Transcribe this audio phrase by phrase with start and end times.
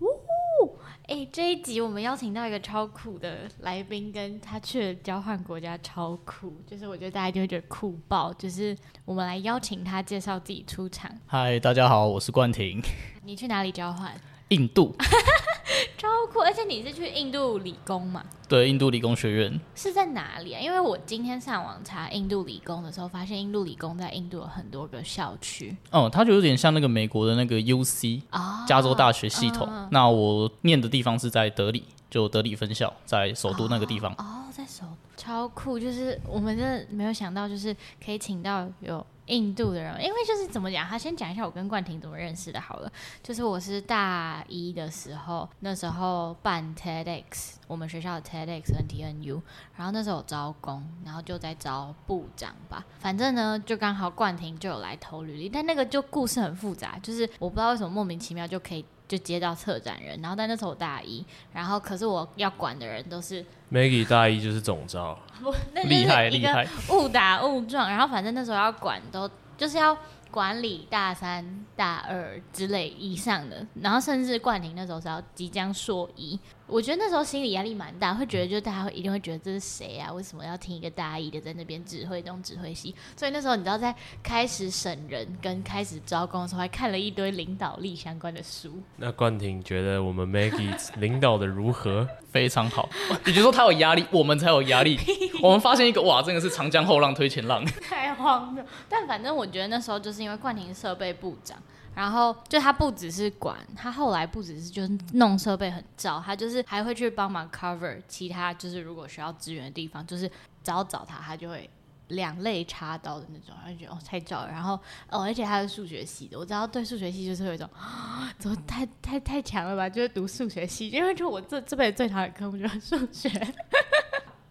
[0.00, 0.78] 呜！
[1.06, 8.32] 哎，这一集我们邀请到一个超酷的来宾，跟他去了交换国家超酷，就是我觉得大家就会觉得酷爆。
[8.34, 11.10] 就是我们来邀请他介绍自己出场。
[11.26, 12.82] 嗨，大家好，我是冠廷。
[13.24, 14.14] 你去哪里交换？
[14.48, 14.94] 印度，
[15.98, 16.40] 超酷！
[16.40, 18.24] 而且你是去印度理工嘛？
[18.48, 20.60] 对，印度理工学院是在哪里啊？
[20.60, 25.76] 因为我今天上网查印度理工的时候，发现印度理工在印度有很多个校区。
[25.90, 29.68] 哦，它就有点像那个美国的那个 UC，哦，加州大学系统。
[29.70, 29.88] 嗯。
[29.92, 34.10] 那我念的地方是在德里，就德里分校，在首都那个地方。
[34.12, 35.78] 哦，哦，在首都，超酷！
[35.78, 39.04] 就是我们真的没有想到，就是可以请到有。
[39.28, 42.60] 印度的人，因为就是怎么讲，他先讲一下我跟冠廷怎么认识的。
[42.60, 42.90] 好了，
[43.22, 49.40] 就是我是大一的时候，那时候办 TEDx，我们学校的 TEDx NTNU，
[49.76, 52.84] 然后那时候有招工，然后就在招部长吧。
[52.98, 65.18] 反正呢，就刚好冠廷就有来投履历，但那个就故事很复杂，就是我不知道为什么莫名其妙就可以就接到策展人，然后但那时候我大一，然后可是我要管的人都是 Maggie 大一就是总招。
[65.40, 65.50] 不，
[65.84, 69.96] 厉害厉害，误打误撞，然后反正那时候要管都就是要
[70.30, 76.38] 管理大三、大二之类以上的，然后甚至冠廷那时候是要即将硕一。
[76.68, 80.12] 我觉得那时候心理压力蛮大，会觉得就大家会一定会觉得这是谁啊？
[80.12, 82.94] 为什么要听一个大一的在那边指挥东指挥西？
[83.16, 88.82] 所以那时候你知道，在开始审人跟开始招工的时候，还看了一堆领导力相关的书。
[88.96, 92.06] 那冠廷觉得我们 Maggie 领导的如何？
[92.30, 92.86] 非常好。
[93.24, 94.98] 也就是说他有压力，我们才有压力。
[95.42, 98.62] 我们发现一个哇，真的是长江后浪推前浪，太荒谬。
[98.90, 101.56] 但反正我觉得那时候就是因为冠廷是设备部长。
[101.98, 110.28] 然后就他不只是管，他后来不只是就是弄设备很照，他就是还会去帮忙 cover 其他，就是如果需要支援的地方，就是
[110.62, 111.68] 只要找他，他就会
[112.06, 114.48] 两肋插刀的那种，他就觉得哦太照了。
[114.48, 114.74] 然后
[115.10, 117.68] 哦，而且他是数学系的，我知道对数学系就是有一种，
[118.38, 119.88] 怎么太太太强了吧？
[119.88, 123.28] 就是读数学系，因为就我这这辈子最讨厌科目就是数学。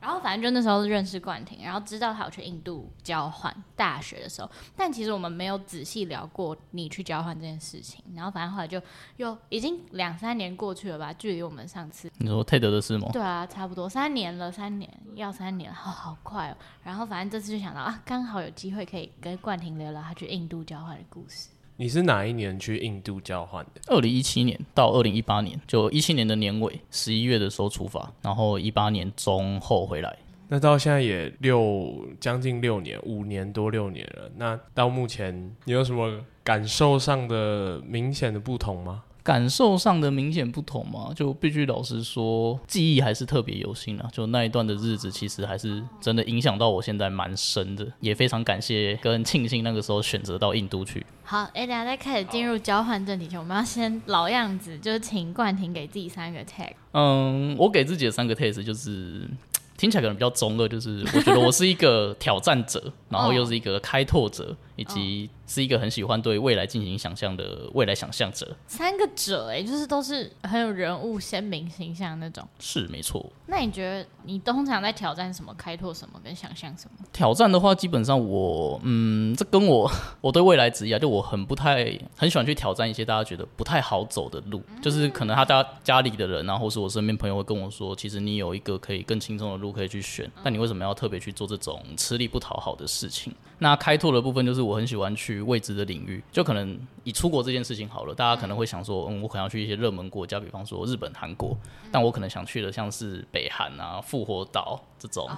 [0.08, 8.02] 然后反正就那时候认识冠廷，然后知道他有去印度交换大学的时候，但其实我们没有仔细聊过你去交换这件事情。
[8.16, 8.82] 然后反正后来就
[9.18, 13.10] 又已经两三年过去了吧，距离我们上次你说泰德的事吗？
[13.12, 16.58] 对啊，差不多三年了，三年要三年了，好好快哦。
[16.86, 21.50] 然后反正这次就想到啊，刚好有机会可以跟冠廷聊聊他去印度交换的故事。
[21.80, 23.82] 你是哪一年去印度交换的？
[23.88, 30.18] 二零一七年到二零一八年，就一七年的年尾十一月的时候出发，然后一八年中后回来。
[30.50, 34.32] 那到现在也六将近六年，五年多六年了。
[34.38, 39.04] 那到目前你有什么感受上的明显的不同吗？
[39.28, 44.08] 感受上的明显不同嘛，就必须老实说，记忆还是特别有心啊。
[44.14, 51.06] 就那一段的日子，其实还是真的影响到我现在蛮深的，也非常感谢跟庆幸那个时候选择到印度去。
[51.24, 56.72] 好，哎、欸，等下在开始进入交换正题前，我们要先老样子，就是请冠廷给自己三个 tag。
[56.94, 59.30] 嗯，我给自己的三个 tag 就是。
[59.78, 65.30] 听起来可能比较中二，就是我觉得我是一个挑战者，然后又是一个开拓者，以及。
[65.48, 73.26] 是一个很喜欢对未来进行想象的未来想象者，三个者哎，就是都是很有人物鲜明形象那种，是没错。
[73.48, 77.06] 那你觉得你通常在挑战什么、开拓什么、跟想象什么？
[77.14, 93.34] 挑战的话，基本上我嗯，这跟我 我对未来职业啊，就我很不太很喜欢去挑战一些大家觉得不太好走的路，嗯、就是可能他家家里的人，然后或是我身边朋友会跟我说，其实你有一个可以更轻松的路可以去选，但你为什么要特别去做这种吃力不讨好的事情？
[93.60, 101.58] 那开拓的部分就是我很喜欢去未知的领域，就可能以出国这件事情好了，大家可能会想说，嗯，我可能要去一些热门国家，比方说日本、韩国，
[101.92, 105.30] 但我可能想去的像是北韩啊、复活岛这种。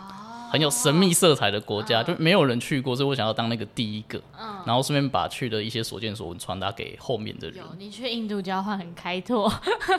[0.51, 4.19] 很有神秘色彩的国家，就没有人去过，所以我想要当那个第一个，
[4.65, 7.63] 然后顺便把去的一些所见所闻传达给后面的人。
[7.77, 9.47] 你去印度交换很开拓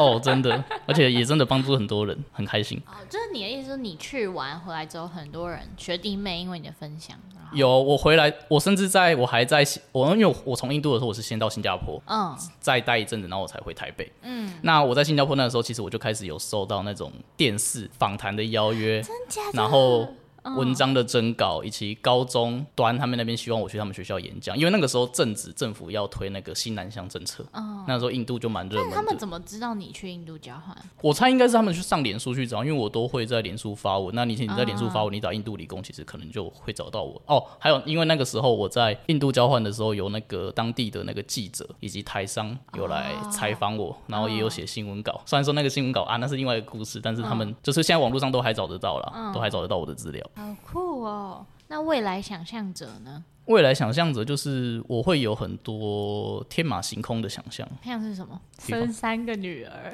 [0.00, 2.82] 哦，真的，而且也真的帮助很多人，很开心。
[2.84, 7.17] 哦，就是你的意思，你去完回来之后，很多人学弟妹因为你的分享，
[7.52, 20.08] 有我回来，我甚至在我还在我因为我从印度的时候，我是先到新加坡，嗯，再待一阵子，然后我才回台北，嗯，那我在新加坡那个时候，其实我就开始有收到那种电视访谈的邀约，真假的，然后。
[20.56, 28.96] 文章的征稿，以及高中端他们那边希望我去他们学校演讲，因为那个时候正值政府要推那个新南向政策，嗯，那时候印度就蛮热门的。
[28.96, 30.76] 他们怎么知道你去印度交换？
[31.02, 34.14] 我猜应该是他们去上脸书去找，因为我都会在脸书发文。
[34.14, 37.20] 那你你在脸书发文，你找印度理工，其实可能就会找到我。
[37.26, 45.20] 哦，还有因为那个时候我在印度交换的时候，有那个当地的那个记者以及台商有来采访我，然后也有写新闻稿。
[45.26, 50.25] 虽然说那个新闻稿啊，那是另外一个故事，但是他们就是现在网络上都还找得到了，都还找得到我的资料。
[50.35, 51.47] 好酷哦！
[51.69, 53.25] 那未来想象者呢？
[53.47, 57.67] 未来想象者就是我会有很多天马行空的想象。
[57.85, 58.41] 像是什么？
[58.59, 59.93] 生三个女儿？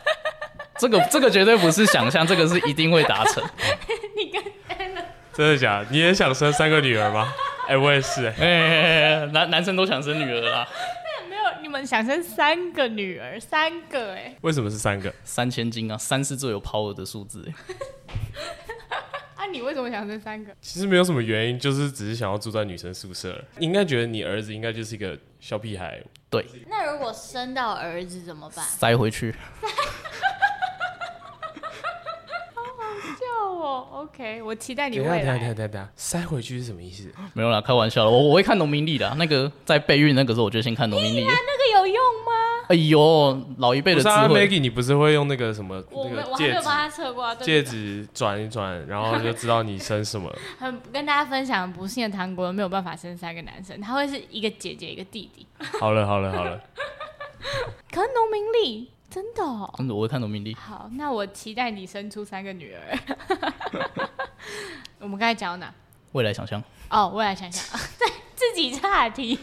[0.78, 3.42] 这个这个绝对不是想象，这个是一定会达成。
[4.16, 4.42] 你跟
[5.32, 5.86] 真的假的？
[5.90, 7.32] 你也想生三个女儿吗？
[7.66, 8.34] 哎、欸，我也是、欸。
[8.38, 10.68] 哎、欸，男男生都想生女儿啦。
[11.30, 14.38] 没有，你们想生三个女儿，三个哎、欸。
[14.42, 15.12] 为什么是三个？
[15.24, 17.74] 三千金啊，三是最有 power 的数字、欸。
[19.44, 20.50] 那、啊、你为什么想生三个？
[20.62, 23.38] 其实没有什么原因，就是只是想要住在女生宿舍。
[23.58, 26.02] 应该觉得你儿子应该就是一个小屁孩。
[26.30, 26.46] 对。
[26.66, 28.64] 那如果生到儿子怎么办？
[28.64, 29.34] 塞回去。
[32.54, 33.86] 好好笑哦。
[33.92, 35.22] OK，我期待你未来。
[35.22, 37.12] 等下等下等下，塞回去是什么意思？
[37.34, 38.10] 没有啦，开玩笑了。
[38.10, 39.14] 我我会看农民历的。
[39.18, 41.20] 那个在备孕那个时候，我就先看农民历。
[41.22, 41.93] 那个有？
[42.68, 44.14] 哎呦，老一辈的智慧。
[44.14, 46.60] 啊，Maggie，你不是会用那个什么那个戒指？
[46.62, 46.88] 他
[47.36, 50.34] 戒指转一转，然后就知道你生什么。
[50.58, 55.46] 很跟大家分享，不幸的唐国没有办法生三个男生，他会是一个姐姐一个弟弟。
[55.78, 56.60] 好了好了好了。
[57.92, 60.54] 可是农民历真的哦，真的我会看农民历。
[60.54, 62.98] 好，那我期待你生出三个女儿。
[65.00, 65.72] 我们刚才讲到哪？
[66.12, 66.62] 未来想象。
[66.88, 69.38] 哦，未来想象，对，自己岔题。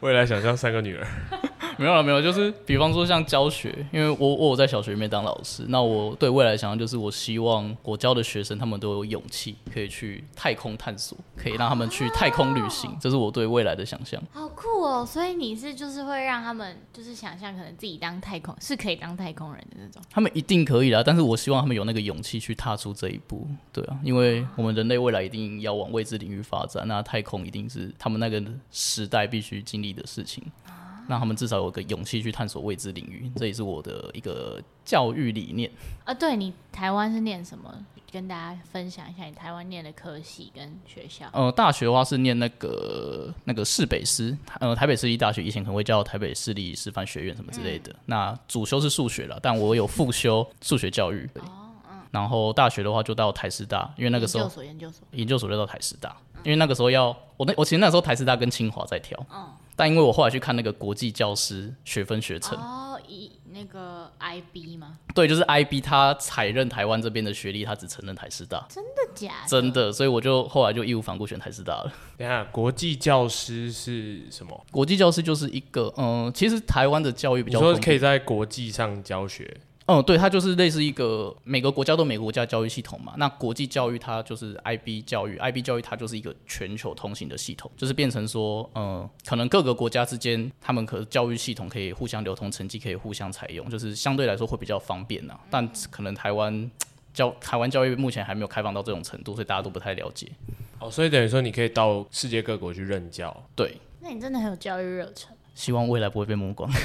[0.00, 1.06] 未来想象三个女儿。
[1.78, 14.22] 没有了，没有，就是比方说像教学，因为我我有在小学里面当老师，那我对未来想象就是，我希望我教的学生他们都有勇气可以去太空探索，可以让他们去太空旅行，这是我对未来的想象。
[14.32, 15.04] 好酷哦！
[15.04, 23.46] 所以你是就是会让他们就是想象可能自己当太空是可以当太空人的那种，他们一定可以啦，但是我希望他们有那个勇气去踏出这一步。
[23.72, 30.42] 对啊，因为我们人类未来一定要往未知领域发展，那太空一定是他们那个时代必须经历的事情。
[31.08, 35.70] 让他们至少有个勇气去探索未知领域，这也是我的一个教育理念。
[36.04, 37.72] 啊，对，你台湾是念什么？
[38.12, 41.26] 跟大家分享一下你台湾念的科系跟学校。
[41.32, 47.90] 呃，大学的话是念那个那个市北师，呃，台北市立大学，以前可能会叫台北市立师范学院什么之类的。
[47.92, 51.28] 嗯、那主修是数学了，但我有复修数学教育。
[51.34, 52.02] 对哦，嗯。
[52.12, 59.18] 然后大学的话就到台师大，因为那个时候研究所研究所研究所就到台师大，嗯、因为那个时候要我那我其实那时候台师大跟清华在挑。
[59.34, 59.44] 嗯。
[59.76, 64.98] 但因为我后来去看那个国际教师学分学程哦，以那个 IB 吗？
[65.14, 68.66] 对，就是 IB，他采认台湾这边的学历，他只承认台师大。
[68.68, 69.48] 真的假的？
[69.48, 71.92] 真的，所以我就后来就义无反顾选台师大了。
[72.16, 74.64] 等下，国际教师是什么？
[74.70, 79.56] 国际教师就是一个，嗯，其实台湾的教育比较说可以在国际上教学。
[79.86, 83.12] 嗯，对，它就是类似一个每个国家都每个国家教育系统嘛。
[83.18, 95.38] 那国际教育它就是 IB 教育，IB 教育它就是一个全球通行的系统，就是变成说，嗯，可能各个国家之间他们可教育系统可以互相流通，成绩可以互相采用，就是相对来说会比较方便呐。
[95.50, 96.70] 但可能台湾
[97.12, 100.28] 教台湾教育目前还没有开放到这种程度，所以大家都不太了解。
[100.78, 103.44] 哦，所以等于说你可以到世界各国去任教。
[103.54, 105.33] 对，那你真的很有教育热忱。
[105.54, 106.70] 希望未来不会被摸光。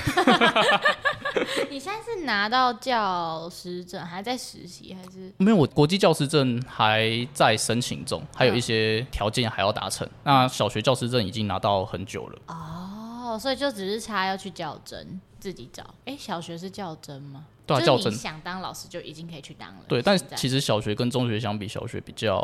[1.69, 5.57] 你现在是拿到教师证，还在实习，还是没有？
[5.57, 10.07] 我国际教师证还在申请中，还有一些条件还要达成。
[10.23, 12.39] 那小学教师证已经拿到很久了。
[12.47, 15.83] 哦，所以就只是差要去教甄，自己找。
[16.05, 17.45] 哎，小学是教甄吗？
[17.65, 18.11] 对啊，教甄。
[18.11, 19.81] 想当老师就已经可以去当了。
[19.87, 22.41] 对，但其实小学跟中学相比，小学比较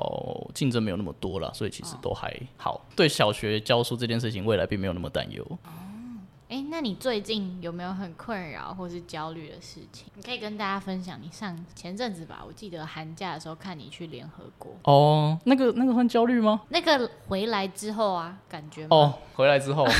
[0.53, 2.75] 竞争没有那么多了，所以其实都还好。
[2.75, 5.43] 哦、对小学教书这件事情，未来并没有那么担忧。
[5.63, 5.69] 哦
[6.65, 10.05] 哎，那你最近有没有很困扰或是焦虑的事情？
[10.15, 11.19] 你可以跟大家分享。
[11.21, 14.75] 你上前阵子吧，我记得寒假的时候看你去联合国。
[14.83, 16.61] 哦，那个那个算焦虑吗？
[16.69, 19.85] 那个回来之后啊，感觉哦，回来之后。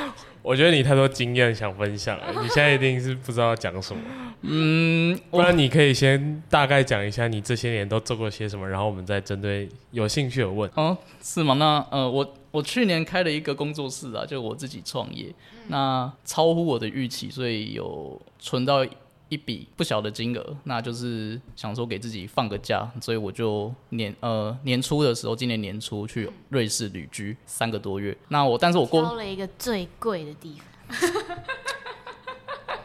[0.42, 4.00] 我觉得你太多经验想分享了，你现在一定是不知道要讲什么。
[4.42, 10.70] 嗯，不然你可以先大概讲一下你这些年都做过些什么，然后我们再针对有兴趣的问。
[10.74, 11.54] 哦，是吗？
[11.54, 18.86] 那呃，我我去年开了一个工作室啊，就我自己创业，嗯、那超乎我的预期，所以有存到。
[19.28, 28.16] 一笔不小的金额，那就是想说给自己放个假，所以我就年呃年初的时候，今年年初去瑞士旅居三个多月。
[28.28, 30.56] 那我，但是我过了一个最贵的地
[30.88, 31.08] 方。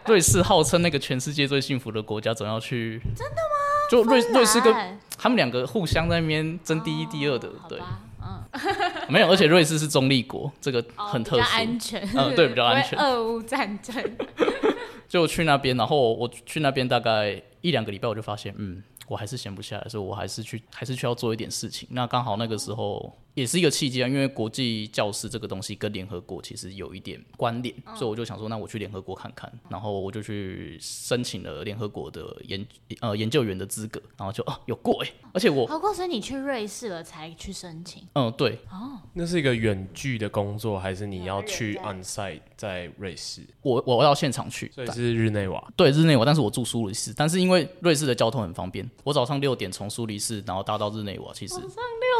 [0.08, 3.00] 瑞士号称那个全世界最幸福的国家，总要去。
[3.16, 3.88] 真的吗？
[3.90, 4.74] 就瑞瑞士跟
[5.18, 7.80] 他们两个互相在那边争第一、第二的，哦、对，
[8.20, 8.44] 嗯，
[9.08, 13.96] 没有，而且瑞士是中立国，这个很特殊，安全，嗯，对，比较安全， 俄乌战争，
[15.12, 21.86] 就去那边，然后我去那边大概一两个礼拜，我就发现，嗯，我还是闲不下来，所以我还是去，还是需要做一点事情。
[21.92, 23.14] 那刚好那个时候。
[23.34, 32.66] 也是一个契机啊，因为国际教师这个东西跟联合国其实有一点关联，嗯、所以我就想说，那我去联合国看看，然后我就去申请了联合国的研
[33.00, 38.04] 呃研究员的资格，然后就哦、啊、有过哎，而且我好过，所以你去瑞士了才去申请？
[38.14, 38.60] 嗯，对。
[38.70, 43.42] 哦，那是一个远距的工作，还是你要去 on site 在瑞士？
[43.62, 45.66] 我我要现场去，所以是日内瓦。
[45.78, 51.76] 对，日内瓦，但是我住苏黎世，但是因为瑞士的交通很方便，我早上六点从苏黎世，然后搭到日内瓦，其实早上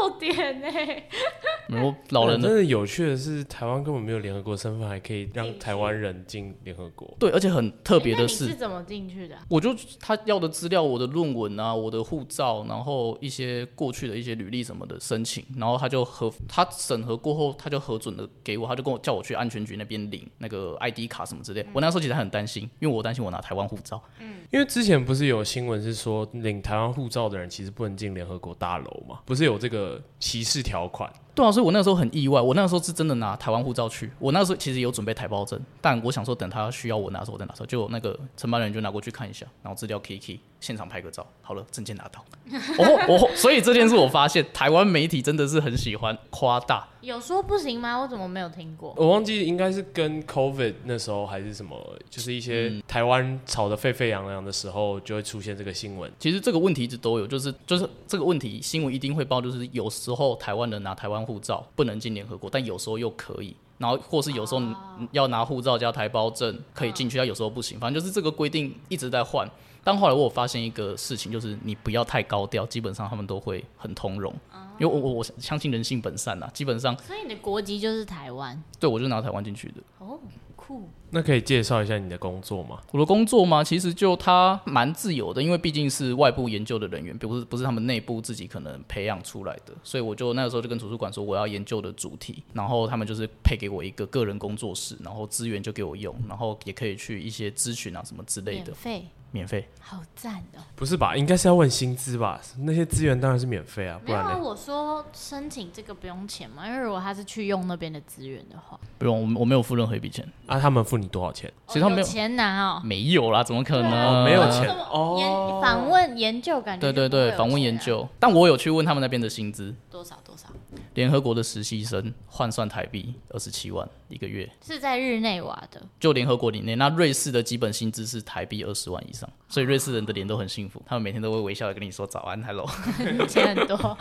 [0.08, 0.68] 六点呢。
[1.72, 7.14] 我老人真的有趣的是，台湾根本没有联合国身份，还可以让台湾人进联合国。
[7.18, 9.36] 对，而且很特别的是，你是怎么进去的？
[9.48, 21.64] 我就他要的资料，我的论文啊，我的护照，然后一些过去的一些履历什么的申请，然后他就核，他审核过后，他就核准了给我，他就跟我叫我去安全局那边领那个 ID 卡什么之类。
[21.72, 24.02] 我那时候其实很担心，因为我担心我拿台湾护照。
[24.18, 29.20] 嗯，因为之前不是有新闻是说领台湾护照的人其实不能进联合国大楼嘛？
[29.24, 31.12] 不是有这个歧视条款？
[31.34, 32.40] 对啊，所以我那个时候很意外。
[32.40, 34.12] 我那个时候是真的拿台湾护照去。
[34.18, 37.66] 我那时候其实有准备台胞证，但我想说等他需要我拿的时候我再拿出来。
[37.66, 42.24] 就那个承办人就拿过去看一下，然后资料 K K 现场拍个照，好了，证件拿到。
[42.78, 46.88] 哦哦，所以这件事我发现台湾媒体真的是很喜欢夸大。
[47.00, 47.98] 有说不行吗？
[47.98, 48.94] 我怎么没有听过？
[48.96, 51.76] 我忘记应该是跟 COVID 那时候还是什么，
[52.08, 56.10] 就是一些台湾吵得沸沸扬扬的时候，就会出现这个新闻。
[56.20, 63.56] 其实这个问题一直都有，就是就是这个问题新闻一定会报，就是有时候台湾人拿台湾护照不能进联合国，但有时候又可以。
[63.78, 64.62] 然后或是有时候
[65.10, 67.80] 要拿护照加台胞证可以进去，但有时候不行。
[67.80, 69.48] 反正就是这个规定一直在换。
[69.84, 74.32] 但后来我有发现一个事情，就是你不要太高调，基本上他们都会很通融。
[74.78, 76.96] 因为我我我相信人性本善呐，基本上。
[76.98, 78.60] 所以你的国籍就是台湾？
[78.80, 79.74] 对，我就拿台湾进去的。
[79.98, 80.18] 哦，
[80.56, 80.88] 酷。
[81.14, 82.80] 那可以介绍一下你的工作吗？
[82.90, 83.62] 我的工作吗？
[83.62, 98.64] 其实就它蛮自由的，因为毕竟是外部研究的人员，不是不是他们内部自己可能培养出来的，所以我就那个时候就跟图书馆说我要研究的主题，然后他们就是配给我一个个人工作室，然后资源就给我用，然后也可以去一些咨询啊什么之类的。
[98.64, 99.06] 免费。
[99.34, 100.60] 免费，好赞哦。
[100.76, 101.16] 不是吧？
[101.16, 102.38] 应该是要问薪资吧？
[102.58, 110.30] 那些资源当然是免费啊，不然我说申请这个不用钱嘛，因为如果他是去用那边的资源的话，不用，我我没有付任何一笔钱。
[110.46, 111.52] 啊，他们付你多少钱？
[111.66, 113.90] 其实他们没有，有钱拿哦，没有啦，怎么可能？
[113.90, 115.16] 哦、没有钱哦。
[115.18, 120.48] 研访问研究感觉对对对，访问研究，但我有去问他们那边的薪资多少多少。
[120.94, 125.82] 联合国的实习生换算台币二十七万一个月，是在日内瓦的。
[125.98, 132.68] 就联合国里面，那瑞士的基本薪资是台币二十万以上，所以瑞士人的脸都很幸福，他们每天都会微笑的跟你说早安，hello，
[133.26, 133.98] 钱很多。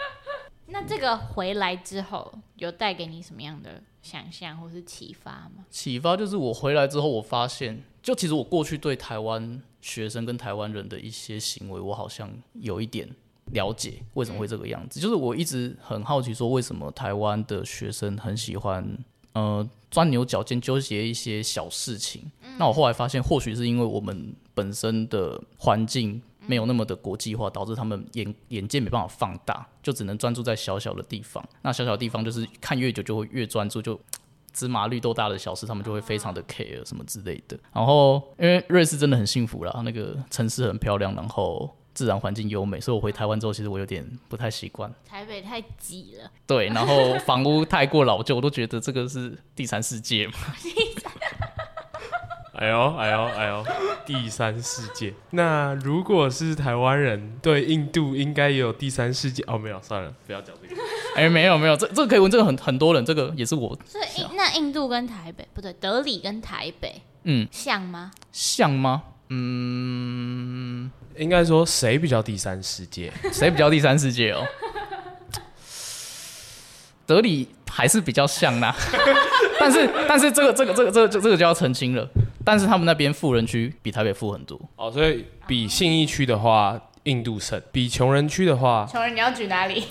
[0.66, 5.66] 那这个回来之后，有带给你什么样的想象或是启发吗？
[5.68, 13.08] 启发就是我回来之后，我发现，就其实我过去对台湾学生跟台湾人的一些行为，我好像有一点。
[13.52, 18.82] 了解为什么会这个样子，就是我一直很好奇，说为什么台湾的学生很喜欢
[19.34, 22.32] 呃钻牛角尖，纠结一些小事情。
[22.56, 31.44] 那我后来发现，或许是因为我们本身的环境没有那么的国际化，导致他们眼眼界没办法放大，就只能专注在小小的地方。
[31.62, 33.98] 那小小的地方就是看越久就会越专注，就
[34.52, 37.58] 芝麻绿豆大的小事，他们就会非常的 care 什么之类的。
[37.72, 41.74] 然后因为瑞士真的很幸福啦，那个城市很漂亮，然后。
[41.94, 44.92] 自然环境优美，所以我回台湾之后，其实我有点不太习惯。
[45.06, 46.28] 台北太挤了。
[46.44, 50.32] 对，然后房屋太过老旧，我都觉得这个是第三世界嘛。
[52.56, 53.64] 哎呦哎呦哎呦，
[54.06, 55.12] 第三世界。
[55.30, 59.58] 那如果是台湾人，对印度应该也有第三世界哦？
[59.58, 60.80] 没有，算了，不要讲这个。
[61.16, 63.76] 哎，没有没有，这这个可以问，这个很很多人，这个也是我。
[63.84, 68.12] 所以那印度跟台北不对，德里跟台北，嗯，像吗？
[68.32, 69.02] 像吗？
[69.30, 70.90] 嗯。
[71.16, 73.12] 应该说谁比较第三世界？
[73.32, 74.44] 谁比较第三世界哦？
[77.06, 78.72] 德里还是比较像呐，
[79.58, 82.08] 但是但是这个这个这个这个这个就要澄清了。
[82.44, 89.84] 但是他们那边富人区比台北富很多哦，所以比信义区的话，印度省；比穷人区的话，穷人你要举哪里？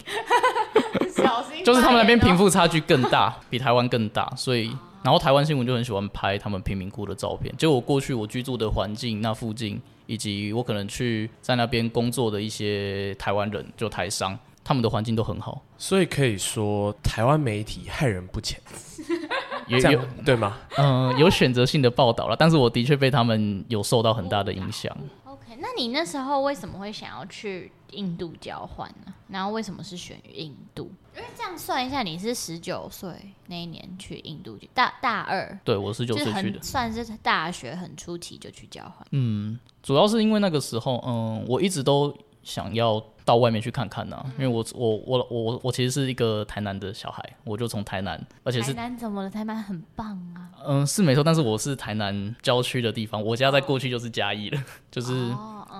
[1.15, 7.53] 小心， 就是他们那边贫富差距更大，比台湾更大，所以然后台湾新闻就很喜欢拍他们贫民窟的照片。
[7.57, 9.81] 就我过去我居住的环境那附近。
[10.05, 18.59] 以及我可能去在那边工作的一些台湾人，就台商，他们的环境都很好，所以可以说台湾媒体害人不浅，
[19.79, 20.57] 也有对吗？
[20.77, 24.95] 嗯、呃，有选择性的报道了，但是我的确被他们有受到很大的影响。
[25.25, 29.13] OK，那你那时候为什么会想要去印度交换呢？
[29.27, 30.91] 然后为什么是选印度？
[31.15, 33.11] 因为这样算一下，你是十九岁
[33.47, 39.07] 那一年去印度去大大二，对我十九岁去的，算是大学很初期就去交换。
[39.11, 49.29] 嗯，主要是因为那个时候，嗯，我一直都想要到外面去看看呢、啊，因为我我我我我其实是一个台南的小孩，我就从台南，而且是台南怎么了？
[49.29, 50.51] 台南很棒啊。
[50.65, 55.13] 嗯，是没错，但是我是台南郊区的地方，我家在过去就是嘉义了， 哦、就是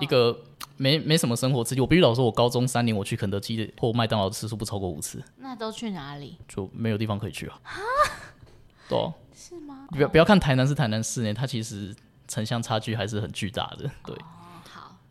[0.00, 0.36] 一个。
[0.76, 5.22] 没没什么生活刺激，我必须老说，我高中三年我去肯德基或麦当劳的次数不超过五次。
[5.36, 6.36] 那都去哪里？
[6.48, 7.60] 就没有地方可以去啊。
[7.62, 7.78] 啊？
[8.90, 9.12] 对啊。
[9.32, 9.86] 是吗？
[9.90, 11.94] 不要不要看台南是台南市呢，它其实
[12.26, 13.88] 城乡差距还是很巨大的。
[14.04, 14.16] 对。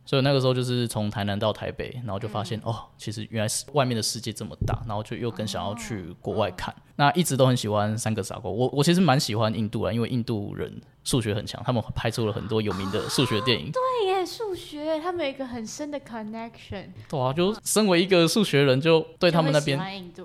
[0.05, 6.73] 所以那个时候就是从台南到台北，然后就发现、嗯、哦，其实原来是外面的世界这么大，然后就又更想要去国外看。
[6.73, 13.71] 哦、那一直都很喜欢三个傻瓜，我我其实蛮喜欢印度啊，因为印度人数学很强，他们拍出了很多有名的数学电影。
[13.71, 16.87] 对耶，数学他们有一个很深的 connection。
[17.07, 19.79] 对啊，就身为一个数学人，就对他们那边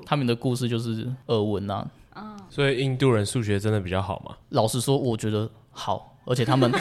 [0.04, 1.88] 他们的故事就是耳闻啊。
[2.16, 4.36] 嗯、所以印度人数学真的比较好吗？
[4.48, 6.68] 老实说，我觉得好，而且他们。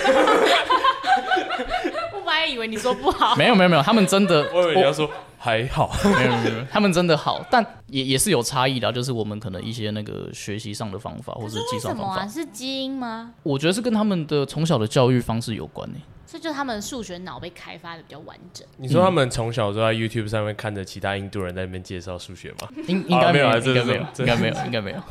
[2.47, 13.33] 以为你说不好，没有没有没有，他们真的， 我以为你要说还好， 没有没有，他们真的好，但也也是有差异的，就是我们可能一些那个学习上的方法或者计算方法，是，是基因吗？
[13.43, 15.95] 我觉得是跟他们的从小的教育方式有关呢。
[16.29, 18.67] 这就他们数学脑被开发的比较完整。
[18.75, 22.67] 你说他们从小都在 YouTube 上面看着其他印度人在那边介绍数学吗？
[22.85, 25.01] 应应该没有，应该没有，应该没有，应该没有。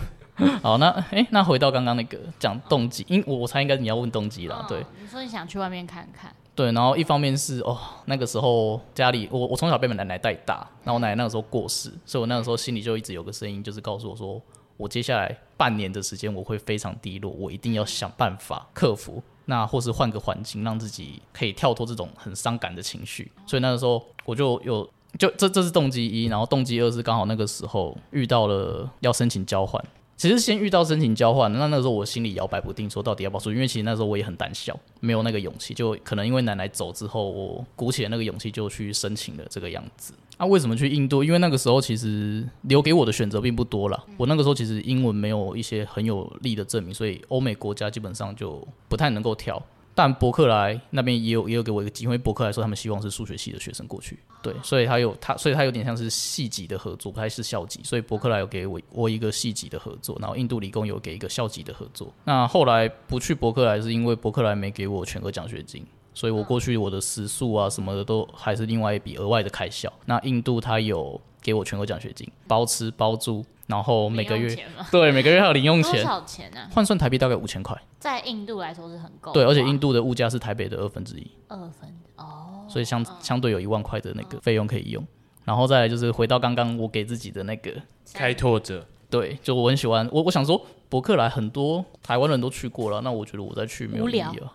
[0.62, 4.84] 好，那哎、欸，那回到刚刚那个讲动机，因我我猜应该你要问动机啦，对。
[5.00, 6.30] 你说你想去外面看看。
[6.56, 14.40] 对，然后一方面是哦，那个时候家里我我从小被我奶奶带大，然后我奶奶那个时候过世，所以我那个时候心里就一直有个声音，就是告诉我说，
[14.78, 23.30] 我接下来半年的时间我会非常低落，我一定要想办法克服，那或是换个环境，让自己可以跳脱这种很伤感的情绪。
[23.46, 29.84] 所以那个时候我就有就这这是动机一，然后动机二是刚好那个时候遇到了要申请交换。
[30.16, 40.14] 其实先遇到申请交换，那那时候我心里摇摆不定，说到底要不要出，因为其实那时候我也很胆小，没有那个勇气，就可能因为奶奶走之后，我鼓起了那个勇气就去申请了这个样子。
[40.38, 41.22] 那、为什么去印度？
[41.22, 49.62] 因为那个时候其实留给我的选择并不多了，我那个时候其实英文没有一些很有力的证明，所以欧美国家基本上就不太能够挑。
[49.96, 62.12] 但伯克莱那边也有也有给我一个机会，伯克莱说他们希望是数学系的学生过去，对，所以他有他，所以他有点像是系级的合作，不太是校级，所以伯克莱有给我我一个系级的合作，然后印度理工有给一个校级的合作。
[62.24, 65.82] 那后来不去伯克莱是因为伯克莱没给我全额奖学金，
[66.12, 69.90] 所以我过去我的食宿啊什么的都还是另外一笔额外的开销。
[70.04, 73.42] 那印度他有给我全额奖学金，包吃包住。
[73.66, 74.56] 然后每个月
[74.90, 76.68] 对每个月还有零用钱，多少钱呢？
[76.72, 79.32] 换算台币大概五千块，在印度来说是很够。
[79.32, 85.04] 对，而且印度的物价是台北的二分之一，二分哦，所以相相对有一万块的那个费用可以用。
[85.44, 87.72] 然后再来就是回到刚刚我给自己的那个
[88.14, 94.52] 开拓者，对，就我很喜欢我，我想说伯克莱很多台湾人都去过了，那我觉得我再去没有意义了，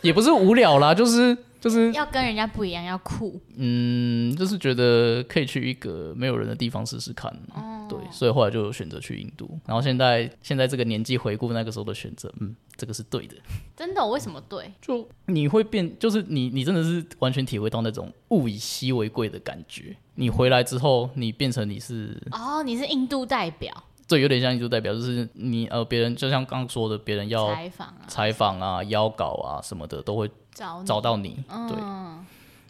[0.00, 1.36] 也不是无聊啦，就是。
[1.62, 3.40] 就是要跟人家不一样，要酷。
[3.54, 7.32] 嗯，就是觉得可以去一个没有人的地方试试看。
[7.54, 9.48] 哦、对，所以后来就选择去印度。
[9.64, 13.36] 然后现在现在这个年纪回顾那个时候的选择，嗯，这个是对的。
[13.76, 14.04] 真的？
[14.04, 14.72] 为什么对？
[14.80, 19.96] 就你会变，就是你你真的是完全体会到那种物以稀为贵的感觉。
[20.16, 23.72] 你回来之后，你变成你是哦，你是印度代表。
[24.08, 30.28] 对，有点像印度代表，就是你呃，别人就像刚刚说的，别人要采访啊、采访啊、邀稿啊什么的，都会。
[30.54, 32.24] 找找到你，对，嗯、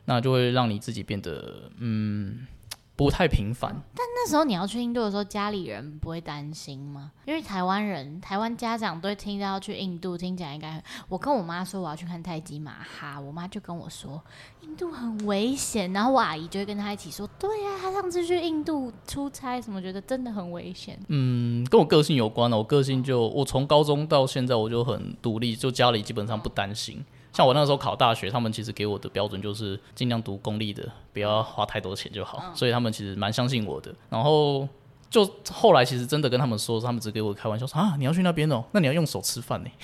[0.05, 2.47] 那就会让你自己变得嗯
[2.95, 3.75] 不太平凡。
[3.95, 7.11] 但那时候你要去印度的时候，家里人不会担心吗？
[7.25, 10.81] 因为台湾人、台湾家长都听到要去印度，听起来应该……
[11.09, 14.23] 我跟我妈说我要去看泰姬玛哈，我妈就跟我说
[14.61, 20.97] 印度很危险，然后我阿姨就会跟她一起说，对呀、啊，她上次去印度出差什么，觉得真的很危险。
[21.09, 22.57] 嗯，跟我个性有关了。
[22.57, 26.99] 我个性就我从高中到现在我就很独立，就家里基本上不担心。
[26.99, 33.95] 嗯像我那个时候考大学，他们其实给我的标准就是尽量读公立的，不要花太多钱就好，嗯、所以他们其实蛮相信我的。
[34.11, 34.69] 然后
[35.09, 39.71] 就后来其实真的跟他们说，他们只给我开玩笑说啊，你要去那边哦，那你要用手吃饭呢。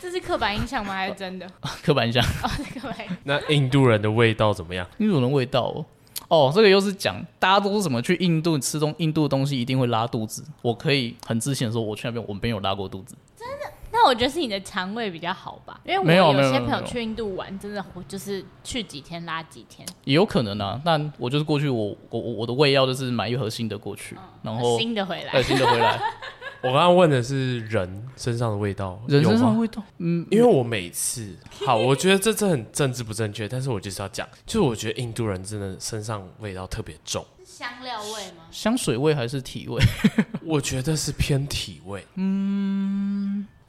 [0.00, 0.94] 这是刻板印象吗？
[0.94, 1.46] 还是真的？
[1.82, 2.22] 刻板印象。
[2.42, 3.16] 哦，刻板印象。
[3.24, 4.86] 那印度人的味道怎么样？
[4.98, 5.86] 印度人的味道哦，
[6.28, 10.44] 哦，这个又是讲大家都是怎么去印度吃东印度的东西一定会拉肚子。
[10.60, 13.16] 我可以很自信的说，我去那边我没有拉过肚子。
[13.36, 13.72] 真的。
[13.92, 20.80] 那我觉得是你的肠胃比较好吧，因为我有些朋友去印度玩，真的就是去几天拉几天，也有可能啊。
[20.84, 26.00] 但我就是过去我，我我我的胃药就是买一盒新的过去，嗯、然后新的回来，对，新的回来。
[26.62, 38.44] 我刚刚问的是人身上的味道，人身上的味道，嗯，因为我每次好，我觉得这这很政治不正确，但是我就是要讲，就是我觉得印度人真的身上味道特别重，是香料味吗？
[38.52, 39.82] 香水味还是体味？
[40.46, 42.06] 我觉得是偏体味。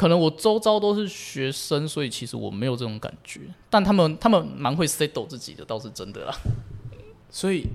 [0.04, 3.39] 可能我周遭都是学生，所以其实我没有这种感觉。
[3.70, 6.36] 但他们他们蛮会 settle 自己的，倒是真的啦。
[7.30, 7.68] 所以，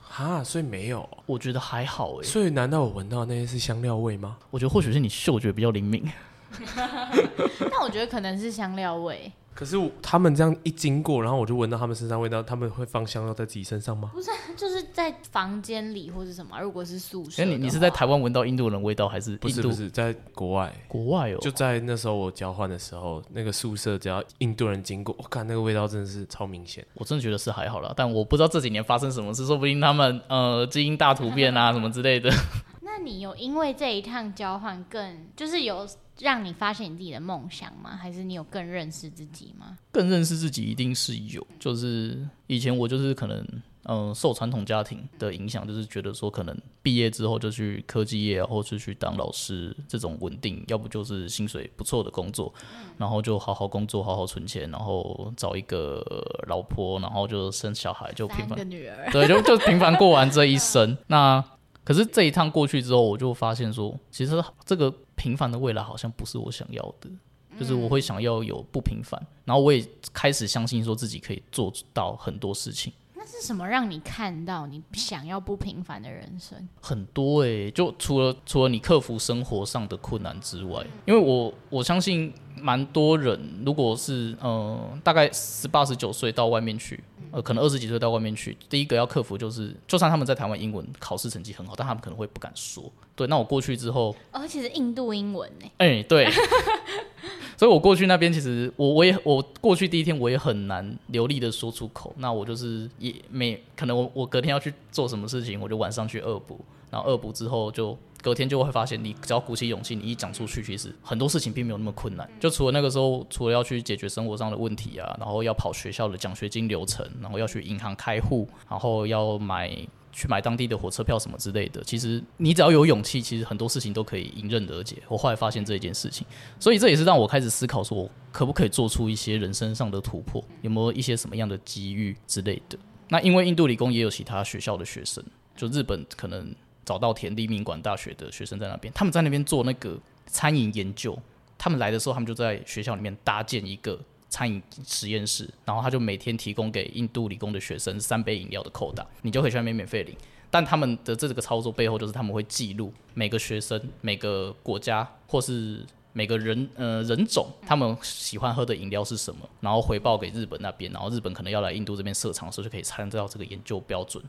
[0.00, 2.22] 哈，所以没有，我觉得还好哎。
[2.22, 4.36] 所以难道我闻到那些是香料味吗？
[4.52, 6.08] 我觉得或许是你嗅觉比较灵敏。
[6.78, 9.32] 但我觉得可能是香料味。
[9.54, 14.10] 可是他们这样一经过，然后我就闻到他们身上味道，他们会放香料在自己身上吗？
[14.14, 16.58] 不是，就是在房间里或是什么。
[16.60, 19.42] 如果是宿舍，哎，你你是在台湾闻到印度人味道，还是印度？
[19.42, 20.72] 不是不是在国外？
[20.88, 26.86] 国外哦，就在那时候我交换的时候，那个宿舍只要印度人经过，我看那个味道真的是超明显。
[26.94, 32.30] 我真的觉得是还好啦，但我不知道这几年发生什么事，说不定他们呃基因大突变啊什么之类的。
[32.80, 35.86] 那你有因为这一趟交换更就是有？
[36.20, 37.96] 让你发现你自己的梦想吗？
[37.96, 39.78] 还是你有更认识自己吗？
[39.90, 43.38] 更认识自己一定是有，就是以前我就是可能，
[43.84, 52.52] 嗯、呃，受传统家庭的影响，就是觉得说可能毕业之后就去科技业，或是去当老师这种稳定，要不就是薪水不错的工作，
[52.98, 56.04] 然后就好好工作，好好存钱，然后找一个
[56.46, 60.96] 老婆，然后就生小孩，就平凡，个女儿，对，就就平凡过完这一生。
[61.08, 61.42] 那
[61.84, 64.92] 可是这一趟过去之后，我就发现说，其实这个。
[65.14, 67.08] 平凡的未来好像不是我想要的，
[67.56, 72.92] 就是我会想要有不平凡，然后我也开始相信说自己可以做到很多事情。
[73.14, 76.68] 那是什么让你看到你想要不平凡的人生？
[76.80, 86.98] 很多诶、欸，就除了除了你克服生活上的困难之外，因为我我相信蛮多人，如果是呃大概十八十九岁到外面去。
[87.32, 92.84] 呃，可能二十几岁到外面去，第一个要克服就是，就算他们在台湾英文考试成绩很好，但他们可能会不敢说。
[93.16, 95.66] 对，那我过去之后，而且是印度英文呢。
[95.78, 96.30] 哎、欸，对。
[97.56, 102.14] 所以我过去那边，其实我我也我过去第一天我也很难流利的说出口。
[102.18, 107.96] 那我就是也没可能我我隔天要去做什么事情，我就晚上去恶补，然后恶补之后就。
[108.22, 112.26] 隔天就会发现，你只要鼓起勇气，你一讲出去，其实很多事情并没有那么困难。
[112.38, 119.76] 就除了那个时候，除了要去解决生活上的问题啊，然后要跑学校的奖学金流程，然后要去银行开户，然后要买
[120.12, 121.82] 去买当地的火车票什么之类的。
[121.82, 125.02] 其实你只要有勇气，其实很多事情都可以迎刃而解。
[125.08, 126.24] 我后来发现这一件事情，
[126.60, 132.78] 所以这也是让我开始思考，说我可不可以做出一些人生上的突破，有没有一些什么样的机遇之类的。
[133.08, 135.24] 那因为印度理工也有其他学校的学生，
[135.56, 136.54] 就日本可能。
[136.84, 141.18] 找到田立明馆大学的学生在那边，他们在那边做那个餐饮研究。
[141.58, 143.96] 他们来的时候，他们就在学校里面搭建一个
[144.28, 150.16] 餐饮实验室，然后他就每天提供给印度理工的学生三杯饮料的扣打，你就可以去那边免费领。
[150.50, 164.22] 但他们的这个操作背后，就是他们会记录每个学生、每个国家或是每个人呃人种，他们喜欢喝的饮料是什么，然后回报给日本那边，然后日本可能要来印度这边设厂的时候，就可以参照这个研究标准，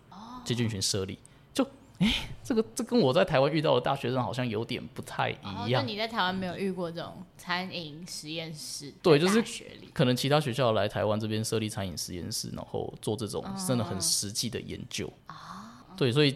[0.46, 1.18] 去进行设立
[1.52, 1.68] 就。
[2.04, 2.14] 哎，
[2.44, 5.70] 这个这跟我在台湾遇到的大学生好像有点不太一样。
[5.72, 8.94] 那、哦、你在台湾没有遇过这种餐饮实验室？
[9.02, 9.42] 对，就是
[9.94, 15.10] 可能其他学校来台湾这边设立餐饮实验室，然后做这种真的很实际的研究。
[15.28, 16.36] 啊、哦，对，所以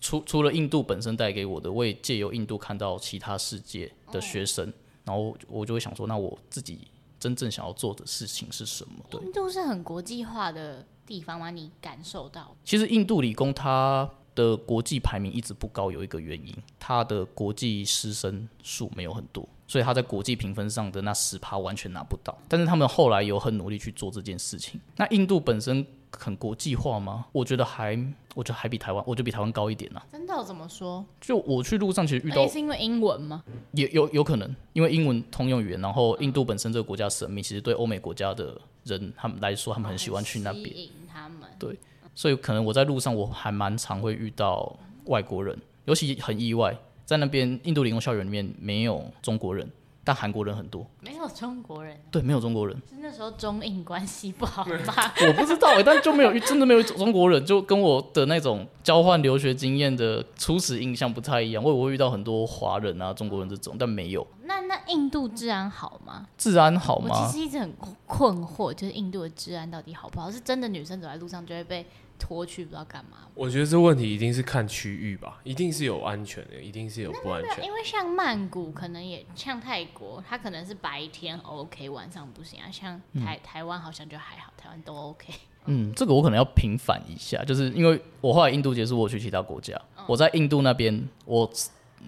[0.00, 6.86] 除除了印度本身带给我的，我也借由印度看到其他世界的学生，哦、然后我就会想说，那我自己
[7.18, 9.04] 真正想要做的事情是什么？
[9.10, 11.50] 对，印度是很国际化的地方吗？
[11.50, 12.54] 你感受到？
[12.64, 14.08] 其实印度理工它。
[14.38, 22.38] 的国际排名一直不高，有一个原因，他的国际师生数没有很多，所以他在国际评分上的那十趴完全拿不到。
[22.46, 24.80] 但是他们后来有很努力去做这件事情。
[24.94, 27.26] 那印度本身很国际化吗？
[27.32, 27.98] 我觉得还，
[28.36, 30.06] 我觉得还比台湾，我觉得比台湾高一点呢、啊。
[30.12, 30.44] 真的？
[30.44, 31.04] 怎么说？
[31.20, 33.42] 就我去路上其实遇到，是因为英文吗？
[33.72, 40.64] 也有有可能，因为英文通用语言，然后印度本身这个国家神秘，其实对欧美国家的人他们来说，他们很喜欢去那边。
[40.64, 41.48] 吸引他们。
[41.58, 41.76] 对。
[42.18, 49.70] 所以可能我在路上我还蛮常会遇到外国人，尤其很意外，在那边印度理工校园里面没有中国人，
[50.02, 50.84] 但韩国人很多。
[51.00, 51.96] 没有中国人？
[52.10, 52.76] 对，没有中国人。
[52.90, 54.94] 是那时候中印关系不好吗？
[55.28, 61.62] 我不知道哎，但就没有真的没有中国人，就跟我的那种交换留学经验的初始印象不太一样。
[61.62, 64.26] 我以为我会遇到很多华人啊、中国人这种，但没有。
[64.42, 66.26] 那那印度治安好吗？
[66.36, 67.10] 治安好吗？
[67.10, 67.72] 我其实一直很
[68.08, 70.28] 困惑，就是印度的治安到底好不好？
[70.28, 71.86] 是真的女生走在路上就会被？
[72.18, 73.28] 拖去不知道干嘛。
[73.34, 77.64] 我觉得这问题一定是看区域吧，一定是有安全的，一定是有不安全。
[77.64, 82.68] 因为像曼谷，可能也像泰国，它可能是白天 OK，晚上不行啊。
[82.70, 85.32] 像台、嗯、台湾好像就还好，台湾都 OK。
[85.66, 91.48] 嗯，这个我可能要平反一下，就是因为我后来印度结束，我去其他国家，嗯、我在印度那边，我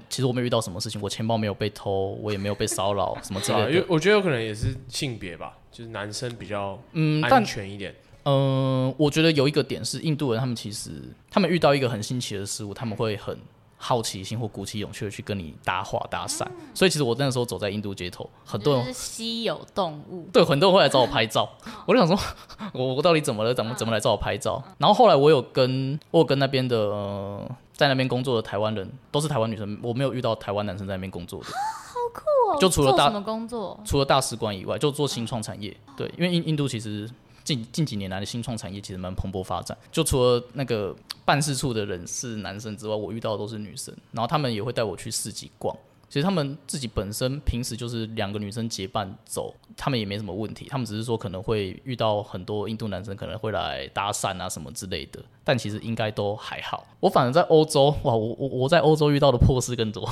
[0.08, 3.70] 其实我没遇到什么事情，我钱包没有被偷，我也没有被骚扰什么之类的。
[3.72, 7.92] 因为我觉得有可能也是性别吧，就是男生比较嗯安全一点。
[7.92, 10.90] 嗯、呃，我觉得有一个点是印度人，他们其实
[11.30, 13.36] 他们遇到一个很新奇的事物，他们会很
[13.76, 16.46] 好奇心或鼓起勇气的去跟你搭话搭讪。
[16.74, 21.48] 所以其实我那个时候走在印度街头，很多人是稀有动物，对，很多人会来找我拍照。
[21.86, 22.18] 我就想说，
[22.72, 23.52] 我我到底怎么了？
[23.52, 24.62] 怎么怎么来找我拍照？
[24.78, 31.46] 然后后来我有跟我有跟那边的、呃、在那边工作的台湾人，都是台湾女生，我没有遇到台湾男生在那边工作的。
[31.90, 32.60] 好酷哦！
[32.60, 33.80] 就除了大什么工作？
[33.84, 35.76] 除了大使馆以外，就做新创产业。
[35.96, 37.08] 对，因为印印度其实。
[37.44, 45.76] 近近几年来的新创产业其实蛮蓬勃发展，就除了那个办事处的人是男生之外，我遇到的都是女生，然后他们也会带我去市集逛。
[46.08, 50.66] 其实他们自己本身平时就是两个女生结伴走，他们也没什么问题。
[50.68, 56.84] 他们只是说可能会遇到很多印度男生可能会来搭讪啊什么之类的，但其实应该都还好。
[56.98, 60.04] 我反而在欧洲，哇，我我我在欧洲遇到的破事更多。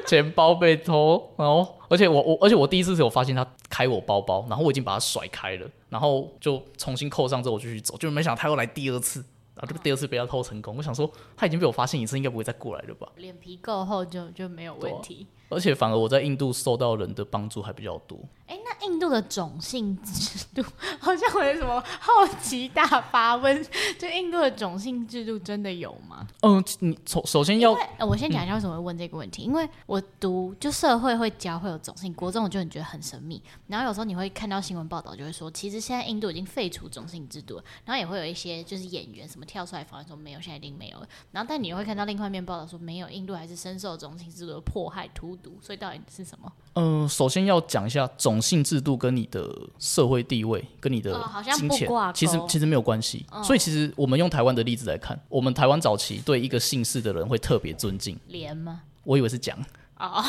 [0.06, 9.20] 钱包被偷，然后而且我我而且我第一次是有发现他开我包包，然后我已经把他甩开了，然后就重新扣上之后我继续走，就没想到他又来第二次，
[9.54, 13.08] 然后这第二次被他偷成功，我想说他已经被我发现一次，应该不会再过来了吧？
[13.16, 15.26] 脸皮够厚就就没有问题。
[15.48, 18.18] 而且反而我在印度受到人的帮助还比较多。
[18.46, 20.62] 哎、欸，那印度的种姓制度
[20.98, 23.66] 好像我有什么好奇大发问？
[23.98, 26.26] 就印度的种姓制度真的有吗？
[26.40, 29.42] 嗯，你首首先要，呃，我先讲一下为什么会问这个问题。
[29.42, 33.42] 嗯、因为我读就社会会教会有种姓，国中我就很觉得很神秘。
[33.66, 37.64] 然后有时候你会看到新闻报道，就会说其实现在印度已经废除种姓制度了。
[37.84, 41.08] 然后也会有一些就是演员什么跳出来否认说没有，现在已经没有了。
[41.32, 45.58] 然后但你会看到另外一面报道说没有，印度还是深受种姓制度的迫害荼毒。
[45.60, 46.50] 所以到底是什么？
[46.74, 51.20] 嗯、呃，首先要讲一下种姓制度跟你的社会地位、跟你的
[51.56, 53.26] 金钱，哦、其实其实没有关系。
[53.30, 58.18] 哦、所以其实我们用台湾的例子来看，我们台湾早期对一个姓氏的人会特别尊敬。
[58.28, 58.82] 连吗？
[59.04, 59.58] 我以为是蒋。
[59.98, 60.22] 哦，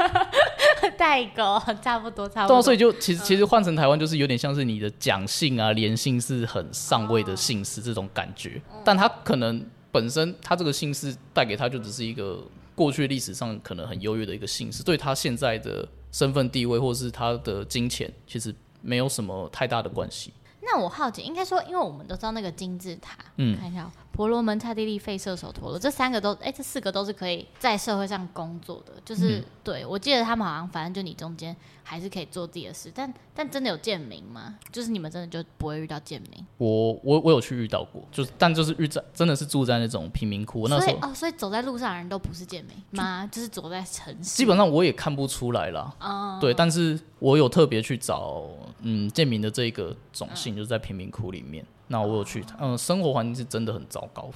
[0.96, 2.56] 代沟差不多，差不多。
[2.56, 12.42] 对啊，所以就其实其实换成台湾就是有点像是你的蒋姓啊、连姓是很上位的姓氏这种感觉，哦、但他可能本身他这个姓氏带给他就只是一个。
[12.74, 20.32] 过去历史上可能很优越的一个姓氏，对他现在的身份地位或是他的金钱，其实没有什么太大的关系。
[20.60, 23.90] 那我好奇，应该说，因为我们都知道那个金字塔，嗯，看一下。
[24.12, 28.92] 婆罗门、刹帝利、吠舍、手陀罗，这三个都，哎、欸，这四个都是可以在社会上工作的。
[29.04, 32.92] 就是，嗯、对我记得他们好像，反正就你中间还是可以做自己的事。
[32.94, 34.58] 但，但真的有贱民吗？
[34.70, 36.44] 就是你们真的就不会遇到贱民？
[36.58, 40.68] 我，我，我有去遇到过，就是，但就是遇在，真的是住在那种贫民窟。
[40.68, 43.26] 那时候哦，所以走在路上的人都不是贱民吗？
[43.32, 45.90] 就，是走在城市，基本上我也看不出来啦。
[45.98, 48.46] 哦，对，但是我有特别去找，
[48.80, 51.64] 嗯，贱民的这个种姓，嗯、就是在贫民窟里面。
[51.88, 54.30] 那我有去，嗯，生活环境是真的很糟糕，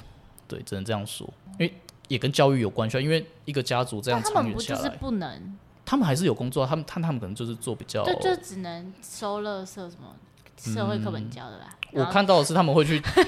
[0.47, 1.27] 对，只能这样说，
[1.59, 1.75] 因为
[2.09, 10.15] 也跟教育有关系，因为一个家族这样长远下来，他们不就是不能，他们还是有工作，他们他他们可能就是做比较，对，就只能收垃圾什么，
[10.57, 11.77] 社会课本教的吧。
[11.93, 13.23] 我看到的是他们会去， 就是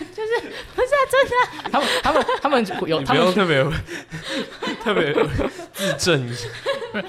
[0.75, 3.65] 不是啊，真的，他们他们他们有，他们 特别
[4.83, 5.15] 特别
[5.73, 6.49] 自证一下。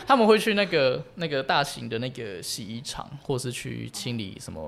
[0.05, 4.61] 他们会去那个那个大型的那个洗衣厂，或是去清理什么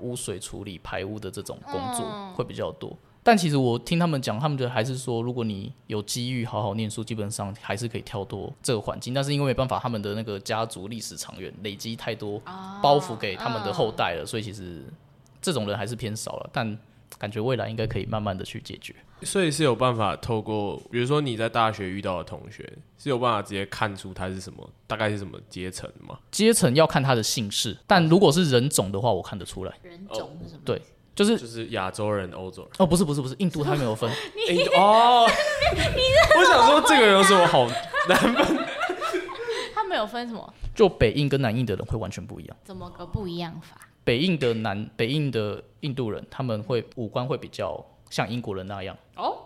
[0.00, 2.96] 污水处理排污的这种工作会比较多。
[3.22, 9.12] 但其实我听他们讲，他们觉得还是说，如果你有机遇好好念书，基本上还是可以跳脱这个环境。
[9.12, 12.40] 但是因为没办法，他们的那个家族历史长远，累积太多
[12.82, 14.82] 包袱给他们的后代了，所以其实
[15.42, 16.50] 这种人还是偏少了。
[16.52, 16.78] 但
[17.18, 18.94] 感觉未来应该可以慢慢的去解决。
[19.22, 26.16] 所以是有办法透过，比如说你在大学遇到的同学，是有办法直接看出他是什么，大概是什么阶层吗？
[26.30, 29.74] 阶层要看他的姓氏，但如果是人种的话，我看得出来。
[29.82, 30.60] 人种是什么？
[30.64, 30.80] 对，
[31.18, 32.70] 就是就是亚洲人、欧洲人。
[32.78, 34.08] 哦，不是不是不是，印度他没有分。
[34.48, 35.26] 印度哦，
[36.38, 37.66] 我想说这个人有什么好
[38.08, 38.66] 难分？
[39.74, 40.54] 他没有分什么？
[40.74, 42.56] 就北印跟南印的人会完全不一样。
[42.62, 43.76] 怎么个不一样法？
[44.04, 47.84] 北印的南北印的印度人，他们会五官会比较。
[48.10, 49.36] 像英国人那样哦，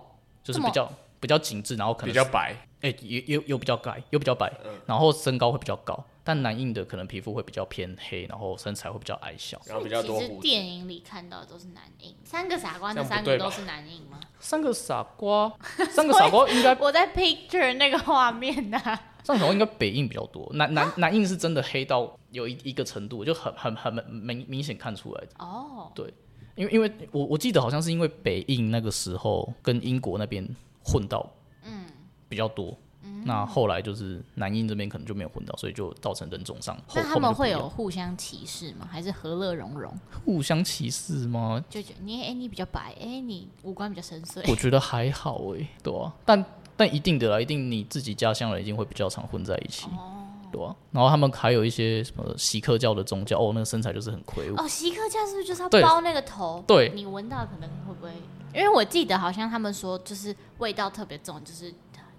[0.45, 5.93] 就是比较比较紧致，然后可能比较白，哎、欸，有有有比较白，有比较白，嗯、然后身高会比较高。
[6.25, 10.19] 但男印的可能皮肤会比较偏黑，然后身材会比较矮小，然后比较多。
[10.21, 14.21] 其实电影里看到的都是男印，三个傻瓜那三个都是男印吗？
[14.39, 15.53] 三个傻瓜，
[15.91, 19.09] 三个 傻瓜应该我在 picture 那个画面呢、啊。
[19.25, 25.29] 三个傻瓜应该北印比较多，南南南印是真的黑到有一一个程度，就很很很明明显看出来的。
[25.39, 26.13] 哦，对。
[26.55, 30.47] 因为，因为我我记得好像是因为北印那个时候跟英国那边
[30.85, 31.27] 混到，
[31.65, 31.87] 嗯，
[32.29, 32.77] 比较多，嗯，
[33.25, 36.77] 那后来就是男婴这边可能就没有混到，所以就造成人种上。
[36.95, 38.89] 那他们会有互相歧视吗？
[38.91, 39.93] 还是和乐融融？
[40.25, 41.63] 互相歧视吗？
[41.69, 44.43] 就觉得你哎，你比较白，哎，你五官比较深邃。
[44.51, 46.45] 我觉得还好哎，对啊，但
[46.77, 49.87] 但一定的啦，一定你自己家乡人一定会比较常混在一起。
[49.97, 50.19] 哦
[50.53, 54.57] 对啊，然后他们还有一些什么锡克教的宗教，哦，那个身材就是很魁梧。
[54.57, 56.63] 哦，锡克教是不是就是要包那个头？
[56.67, 58.13] 对你闻到可能会不会？
[58.55, 61.73] 因为我记得好像他们说，就是味道特别重，就是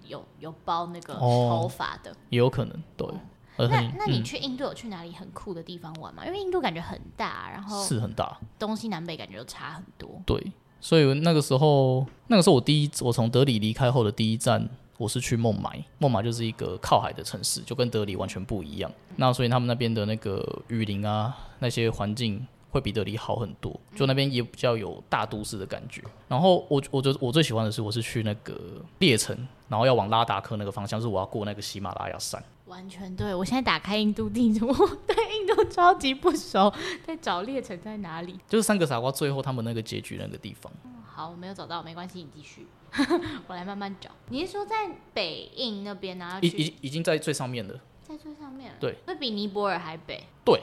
[0.06, 2.82] 有有包那个头发的，也有可能。
[2.96, 3.08] 对，
[3.56, 6.24] 那那你嗯去印度有去哪里很酷的地方玩吗？
[6.26, 8.36] 因为印度感觉很大，然后是很大。
[8.58, 10.20] 东西南北感觉都差很多。
[10.26, 15.84] 对，所以那个时候，那个时候我第一，我从德里离开后的第一站，我是去孟买。
[15.98, 18.90] 孟买就是一个靠海的城市，就跟德里完全不一样。
[19.16, 23.78] 那所以他们那边的那个雨林啊，那些环境会比德里好很多。
[23.94, 26.02] 就那边也比较有大都市的感觉。
[26.26, 29.36] 然后我，我觉得我最喜欢的是，我是去那个列城，
[29.68, 32.42] 然后要往拉达克那个方向，是我要过那个喜马拉雅山。
[32.66, 34.66] 完全对，我现在打开印度地图，
[35.06, 36.72] 对印度超级不熟，
[37.06, 38.38] 在找列城在哪里。
[38.48, 40.72] 就是三个傻瓜最后他们那个结局那个地方。
[41.06, 42.66] 好，我没有找到，没关系，你继续，
[43.46, 44.10] 我来慢慢找。
[44.30, 44.74] 你是说在
[45.12, 47.78] 北印那边，然后去已已已经在最上面了。
[48.02, 48.76] 在最上面了？
[48.80, 50.24] 对，会比尼泊尔还北。
[50.44, 50.62] 对，哦，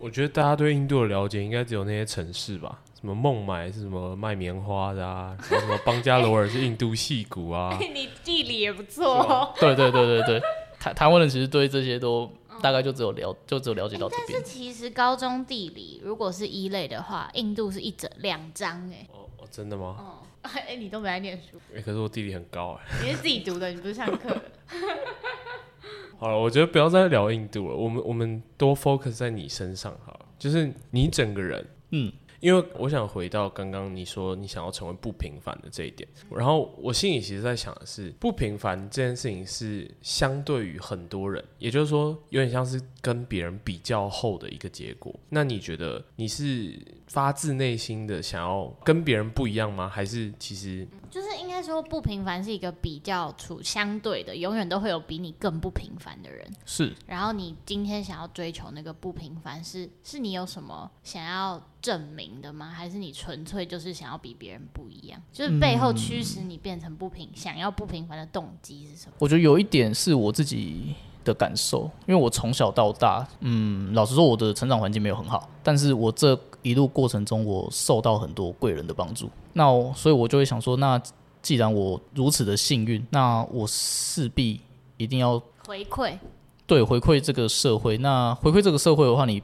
[0.00, 2.80] 我觉得大家对印度的了解，应该只有那些城市吧？
[2.98, 5.36] 什么孟买是什么卖棉花的啊？
[5.50, 7.76] 然后什么邦加罗尔是印度矽谷啊？
[7.78, 9.54] 你地理也不错哦。
[9.60, 10.42] 对对对对对，
[10.78, 12.30] 台台湾人其实对这些都
[12.62, 14.44] 大概就只有了，就只有了解到这但是边。
[14.44, 19.06] 其实高中地理如果是一类的话，印度是一整两张哎。
[19.12, 19.96] 哦哦，真的吗？
[19.98, 22.98] 哦， 哎，你都没来念书，欸可是我地理很高哎。
[23.02, 24.42] 你是自己读的，你不是上课的。
[26.18, 45.14] 好了，我觉得不要再聊印度了，我们我们多 focus 在你身上好了，就是你整个人，嗯，因为我想回到刚刚你说你想要成为不平凡的这一点，然后我心里其实在想的是，不平凡这件事情是相对于很多人，也就是说有点像是跟别人比较后的一个结果。
[45.28, 49.88] 那你觉得你是发自内心的想要跟别人不一样吗？
[49.88, 56.50] 还是其实就是应该说不平凡是一个比较处相对的，永远都会有比你更不平凡的人。
[56.64, 62.70] 是然后你今天想要追求那个不平凡是，是你有什么想要证明的吗？
[62.70, 65.20] 还是你纯粹就是想要比别人不一样？
[65.32, 69.12] 就是背后驱使你变成不平、想要不平凡的动机是什么？
[69.18, 79.30] 我觉得有一点是我自己的感受，因为我从小到大，嗯，老实说，我的成长环境没有很好，但是我这一路过程中，我受到很多贵人的帮助。
[79.52, 79.64] 那
[79.94, 81.00] 所以，我就会想说，那
[81.42, 84.60] 既然我如此的幸运，那我势必
[84.96, 86.18] 一定要回馈，
[86.66, 87.96] 对回馈这个社会。
[87.98, 89.42] 那回馈这个社会的话，你，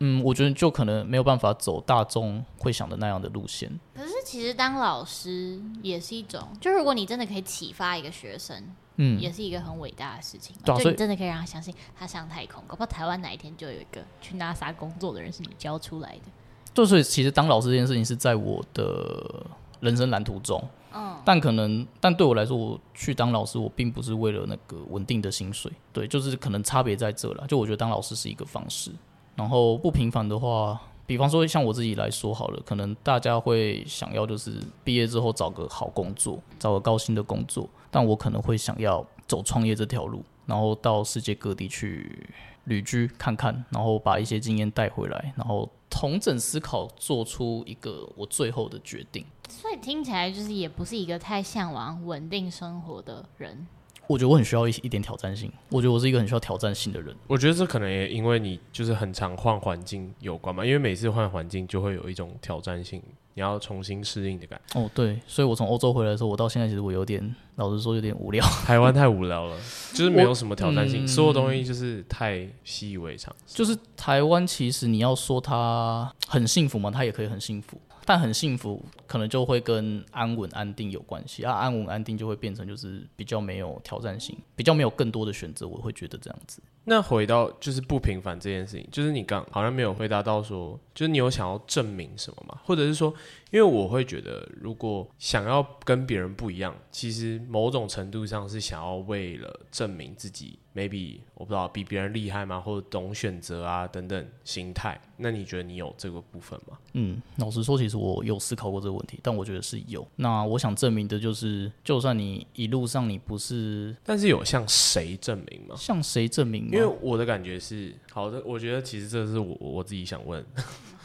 [0.00, 3.68] 嗯，我觉得就可能没有办法走大众会想的那样的路线。
[3.94, 8.62] 可是其实当老师也是一种，就如果你真的可以启发一个学生，
[8.96, 10.54] 嗯，也是一个很伟大的事情。
[10.64, 16.30] 对啊所以就你真的可以让他相信他上太空，搞不好台湾哪一天就有一个去 NASA 工作的人是你教出来的。
[16.74, 19.44] 就是其实当老师这件事情是在我的
[19.80, 27.44] 人生蓝图中，嗯，但可能但对我来说，我去当老师，我并不是为了那个稳定的薪水，对，就是可能差别在这了。
[27.48, 28.92] 就我觉得当老师是一个方式，
[29.38, 42.28] 然后不平凡的话，比方说像我自己来说好了，可能大家会想要就是毕业之后找个好工作，找个高薪的工作，但我可能会想要走创业这条路，然后到世界各地去
[42.64, 49.24] 旅居看看，然后把一些经验带回来，然后统整思考，做出一个我最后的决定。
[49.48, 53.68] 所以听起来就是也不是一个太向往稳定生活的人。
[54.08, 55.52] 我觉得我很需要一一点挑战性。
[55.68, 57.14] 我觉得我是一个很需要挑战性的人。
[57.28, 63.00] 我觉得这可能也因为你就是很常换环境有关嘛，因为每次换环境就会有一种挑战性，
[63.34, 64.80] 你要重新适应的感觉。
[64.80, 68.42] 哦，对，所以我从欧洲回来的时候，我到现在其实我有点，老实说有点无聊。
[68.64, 69.56] 台湾太无聊了，
[69.92, 73.34] 就是没有什么挑战性，嗯所有东西就是太习以为常。
[73.46, 86.62] 就是台湾其实你要说它很幸福嘛，它也可以很幸福，但很幸福可能就会跟安稳安定有关系啊，安稳安定就会变成就是比较没有挑战性，比较没有更多的选择，我会觉得这样子。
[86.84, 92.58] 那回到就是不平凡这件事情，就是你刚好像没有回答到说，就是你有想要证明什么吗？
[92.64, 93.12] 或者是说，
[93.50, 102.60] 因为我会觉得，如果想要跟别人不一样，其实某种程度上是想要为了证明自己，maybe 我不知道比别人厉害吗？
[102.60, 105.00] 或者懂选择啊等等心态。
[105.16, 106.78] 那你觉得你有这个部分吗？
[106.92, 110.06] 嗯，老实说，其实我有思考过这个问题，但我觉得是有。
[110.16, 115.74] 那我想证明的就是，就算你一路上你不是但是有向谁证明吗？
[115.76, 116.66] 向谁证明？
[116.66, 120.44] 因为我的感觉是，好的，我觉得其实这是我我自己想问，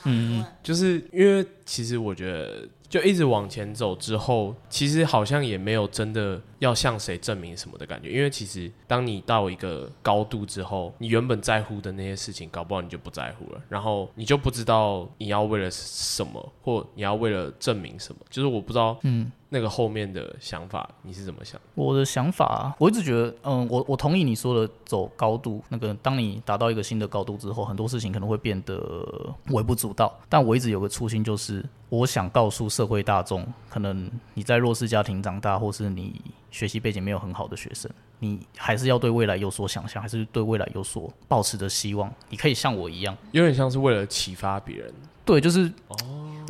[0.06, 19.32] 嗯， 就是因为其实我觉得就一直往前走之后，其实好像也没有真的要向谁证明什么的感觉，因为其实当你到一个高度之后，你原本在乎的那些事情，搞不好你就不在乎了，然后你就不知道你要为了什么，或你要为了证明什么，就是我不知道，嗯。
[19.54, 21.62] 那个后面的想法你是怎么想？
[21.76, 30.12] 我的想法，我一直觉得，嗯，我我同意你说的走高度，那个当你达到一个新的高度之后，很多事情可能会变得微不足道。
[30.28, 42.12] 但我一直有个初心，就是我想告诉社会大众，可能你在弱势家庭长大，或是你学习背景没有很好的学生，你还是要对未来有所想象，还是对未来有所抱持的希望。
[42.30, 44.92] 你可以像我一样，有点像是为了启发别人。
[45.24, 45.98] 对，就是哦，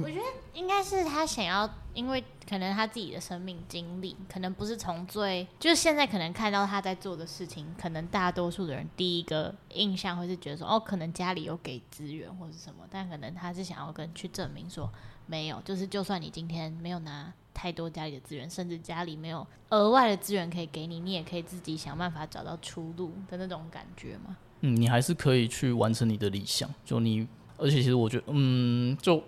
[0.01, 0.21] 我觉得
[0.53, 14.89] 应该是他想要，因为可能他自己的生命经历，可能不是从最，就是现在可能看到他在做的事情，可能大多数的人第一个印象会是觉得说，哦，可能家里有给资源或是什么，但可能他是想要跟去证明说，
[15.25, 24.37] 没有，就是就算你今天没有拿太多家里的资源，甚至家里没有额外的资源可以给你，你也可以自己想办法找到出路的那种感觉嘛。
[24.61, 27.27] 嗯，你还是可以去完成你的理想，就你。
[27.55, 29.23] 而且其实我觉得，嗯，就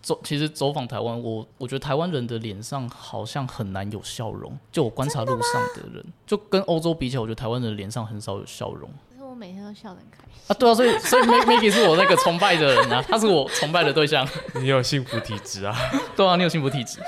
[0.00, 4.58] 走，其实走访台湾，我我觉得台湾人的脸上好像很难有笑容。
[4.72, 8.90] 就我观察路上的人，就跟欧洲比起来，我觉得台湾人的脸上很少有笑容。
[9.10, 10.54] 可是我每天都笑得很开心啊！
[10.54, 14.26] 对啊，所以所以 Maggie 是我那个崇拜的人啊，他是我崇拜的对象。
[14.56, 15.76] 你有幸福体质啊？
[16.16, 16.98] 对啊，你有幸福体质。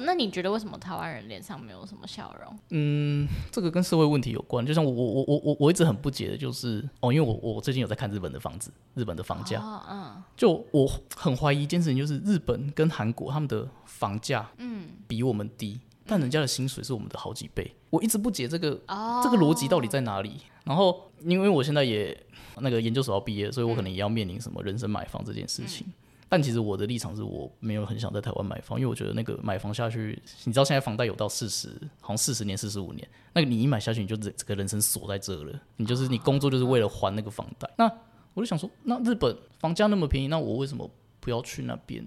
[0.00, 2.58] 那你觉得为什么台湾人脸上没有什么笑容？
[2.70, 4.64] 嗯，这个跟社会问题有关。
[4.64, 17.74] 就像我我我我我我一直很不解的就是哦，因为我我最近有在看日本的房子，日本的房价，哦，嗯，就我很怀疑一件事情，就是日本跟韩国他们的房价嗯比我们低，嗯，但人家的薪水是我们的好几倍。
[17.90, 20.38] 我一直不解这个哦，这个逻辑到底在哪里？
[20.64, 22.16] 然后因为我现在也
[22.60, 25.86] 那个研究所要毕业，所以我可能也要面临什么人生买房这件事情。
[25.86, 25.92] 嗯
[26.32, 31.68] 但其实我的立场是我没有很想在台湾买房，因为我觉得那个买房下去，你知道现在房贷有到四十，
[32.00, 35.52] 好像四十年、四十五年，那个你一买下去，你就整个人生锁在这了。
[35.76, 37.70] 你就是你工作就是为了还那个房贷。
[37.76, 37.84] 那
[38.32, 42.02] 我就想说，那日本房价那么便宜，那我为什么不要去那边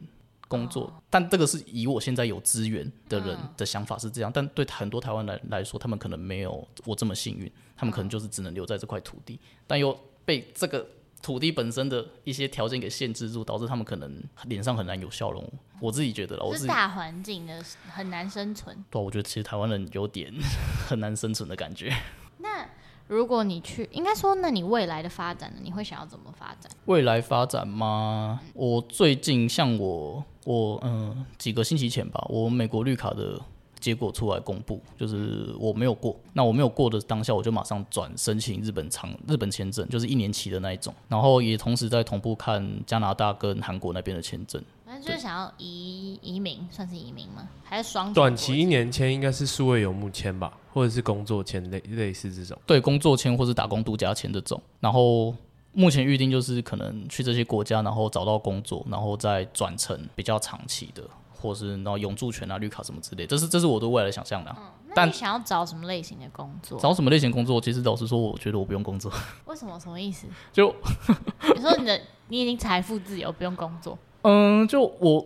[0.47, 0.91] 工作？
[1.11, 9.95] 但这个是以我现在有资源的人的想法是这样，但对很多台湾人来说，他们可能没有我这么幸运，他们可能就是只能留在这块土地，但又
[10.25, 10.83] 被这个。
[11.25, 15.43] 土地本身的一些条件给限制住，导致他们可能脸上很难有笑容。
[15.79, 17.59] 我自己觉得，我是大环境的
[17.89, 18.77] 很难生存。
[18.91, 20.31] 对，我觉得其实台湾人有点
[20.87, 21.91] 很难生存的感觉。
[22.37, 22.69] 那
[23.07, 25.57] 如果你去，应该说，那你未来的发展呢？
[25.63, 26.71] 你会想要怎么发展？
[26.85, 28.39] 未来发展吗？
[28.53, 33.41] 我最近像我，我嗯，几个星期前吧，我美国绿卡的。
[33.85, 36.15] 结果出来公布，就是我没有过。
[36.33, 40.91] 那我没有过的当下，我就马上转申请日本长日本签证，就是一年期的那一种。
[41.07, 44.59] 然后也同时在同步看加拿大跟韩国那边的签证。
[44.83, 47.47] 反正就是想要移移民，算是移民吗？
[47.63, 49.13] 还是双短期一年签？
[49.13, 52.59] 应该是数位游牧签吧，或者是工作签类类似这种。
[52.65, 54.59] 对，工作签或是打工度假签这种。
[54.79, 55.31] 然后
[55.73, 61.03] 目前预定就是可能去这些国家，然后找到工作，然后再转成比较长期的。
[61.45, 64.55] 或是然后永住权啊、绿卡什么之类，这是这是我对未来的想象的、
[64.95, 66.79] 那你想要找什么类型的工作？
[66.79, 67.61] 找什么类型工作？
[67.61, 69.11] 其实老实说，我觉得我不用工作。
[69.45, 69.79] 为什么？
[69.79, 70.25] 什么意思？
[70.51, 70.73] 就
[71.55, 73.97] 你说你的你已经财富自由，不用工作。
[74.27, 75.23] 嗯，就我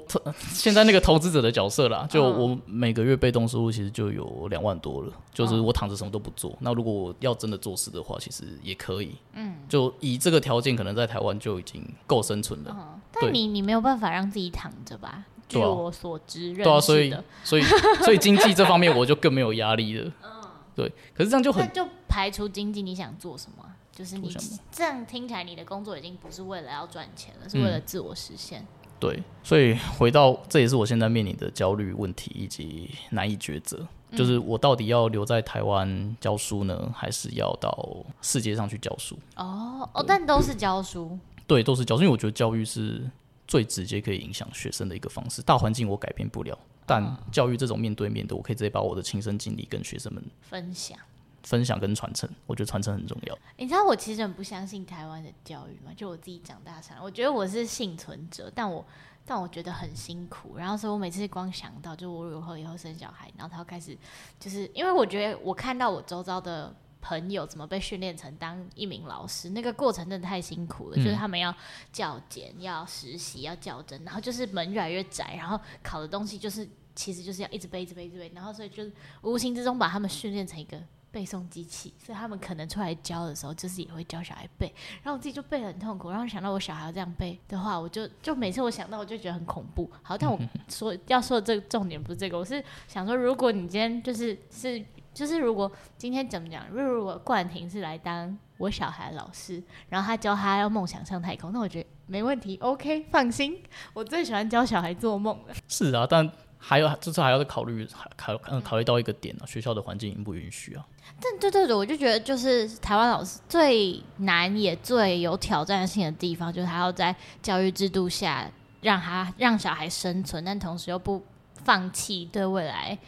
[0.49, 6.53] 现在那个投资者的角色啦，就我每个月被动收入其实就有两万多了，就是我躺着什么都不做。
[6.59, 9.15] 那如果我要真的做事的话，其实也可以。
[9.35, 12.75] 嗯，就以这个条件，可能在台湾就已经够生存了。
[12.77, 15.23] 嗯，但你你没有办法让自己躺着吧？
[15.49, 17.63] 据我所知，对啊，所以所以
[18.05, 20.09] 所以经济这方面我就更没有压力了。
[20.23, 20.29] 嗯，
[20.75, 20.89] 对。
[21.13, 23.65] 可是这样就很就排除经济，你想做什么？
[23.91, 24.33] 就是你
[24.71, 28.65] 这样听起来，你的工作已经不是为了要赚钱了，是为了自我实现。
[28.97, 33.85] 对，所以回到这也是我现在面临的焦虑问题以及难以抉择，
[34.15, 37.89] 就是我到底要留在台湾教书呢，还是要到
[38.21, 39.17] 世界上去教书？
[39.35, 41.17] 哦哦，但都是教书。
[41.45, 43.09] 对，都是教书，因为我觉得教育是
[43.49, 45.41] 最直接可以影响学生的一个方式。
[45.41, 50.97] 大环境我改变不了，但教育这种面对面的，我可以直接把我的亲身经历跟学生们分享。
[51.43, 53.35] 分享跟传承，我觉得传承很重要。
[53.57, 55.91] 你知道我其实很不相信台湾的教育吗？
[55.95, 58.85] 就我自己长大上来，我觉得我是幸存者，但我
[59.25, 60.57] 但我觉得很辛苦。
[60.57, 63.97] 然后所以我每次光想到，就我如何以后生小孩，然后他要开始，
[64.37, 70.97] 就是因为我觉得我看到我周遭的朋友怎么被训练成当一名老师，那个过程真的太辛苦了。
[70.97, 71.53] 嗯、就是他们要
[71.91, 78.91] 教检、要实习、要校正，然后就是门越来越窄，然后考的东西就是其实就是要一直背、一直背、一直背，然后所以就是
[79.21, 80.81] 无形之中把他们训练成一个。
[81.11, 84.71] 背诵机器，所以他们可能出来教的时候，就是也会教小孩背，
[85.01, 86.11] 然后我自己就背得很痛苦。
[86.11, 89.89] 然后想到我小孩要这样背的话，我就就每次我想到，我就觉得很恐怖。
[90.03, 94.85] 好，但我说要说的这个重点不是这个，我是想说，如果你今天就是是
[95.19, 103.61] 就是如果今天怎么讲，如果冠廷是来当我小孩老师，然后他教他要梦想上太空，那我觉得没问题，OK，放心。
[103.93, 105.53] 我最喜欢教小孩做梦了。
[105.67, 106.31] 是啊，但。
[106.61, 110.85] 还有这次还要再考虑考嗯考虑到一个点啊，学校的环境允不允许啊？
[111.21, 118.45] 但对对对，我就觉得就是台湾老师最难也最有挑战性的地方，就是他要在教育制度下
[118.81, 121.23] 让他让小孩生存，但同时又不
[121.63, 122.99] 放弃对未来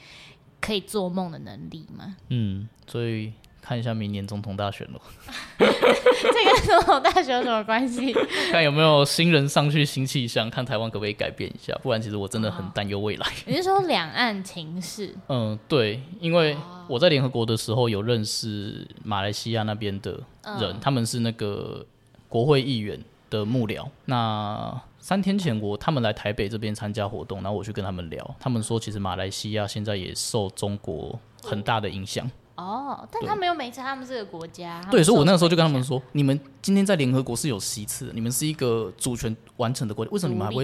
[0.61, 2.15] 可以做梦的能力吗。
[2.29, 3.33] 嗯，所以。
[3.63, 4.99] 看一下明年总统大选咯，
[5.59, 8.11] 这跟总统大选有什么关系？
[8.51, 11.71] 看有没有新人上去新气象，看台湾可不可以改变一下。
[11.83, 13.27] 不然，其实我真的很担忧未来。
[13.45, 15.15] 你是说两岸情势？
[15.29, 16.57] 嗯，对，因为
[16.87, 20.13] 我在联合国的时候有认识马来西亚那边的
[20.59, 21.85] 人，嗯，他们是那个
[22.27, 22.99] 国会议员
[23.29, 23.87] 的幕僚。
[24.05, 32.29] 那三天前我他们来台北这边参加活动，然后我去跟他们聊，他们说其实马来西亚现在也受中国很大的影响。
[32.55, 34.79] 哦，但他们又没差，他们这个国家。
[34.91, 40.63] 对，所以我那个时候就跟他们说：“你们今天在联合国是有席次的，你们是一个主权完成的国家，为什么你们还会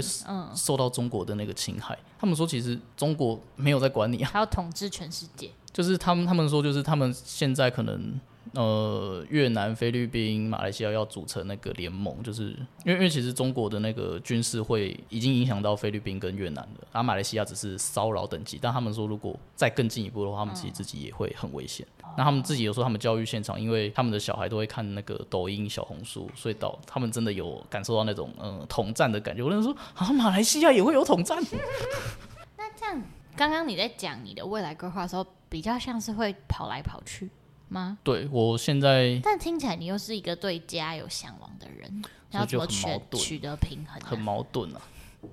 [0.53, 8.19] 受到中国的那个侵害？”嗯、他们说：“其实中国没有在管你啊，还要统治全世界。”就是他们，他们说，就是他们现在可能。
[8.53, 12.49] 呃，越南、菲律宾、马来西亚要组成那个联盟，就是
[12.83, 18.59] 因为因为其实中国的那个军事会已经影响到菲律宾跟越南了，而马来西亚只是骚扰等级。
[18.61, 21.85] 但他们说，如果再更进一步的话，他们其实自己也会很危险。
[22.03, 29.43] 嗯、那他们自己有时候他们教育现场，因为他们的小孩都会看那个抖音、小红书，所以导他们真的有感受到那种嗯统战的感觉。
[29.43, 31.37] 我跟他说啊，马来西亚也会有统战。
[32.57, 33.01] 那这样，
[33.35, 37.29] 刚刚你在讲你的未来规划的时候，比较像是会跑来跑去。
[37.69, 37.97] 吗？
[38.03, 44.01] 对，我现在，但听起来你又是一个对家有向往的人，要怎么取取得平衡？
[44.01, 44.81] 很矛盾啊，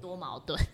[0.00, 0.58] 多矛盾。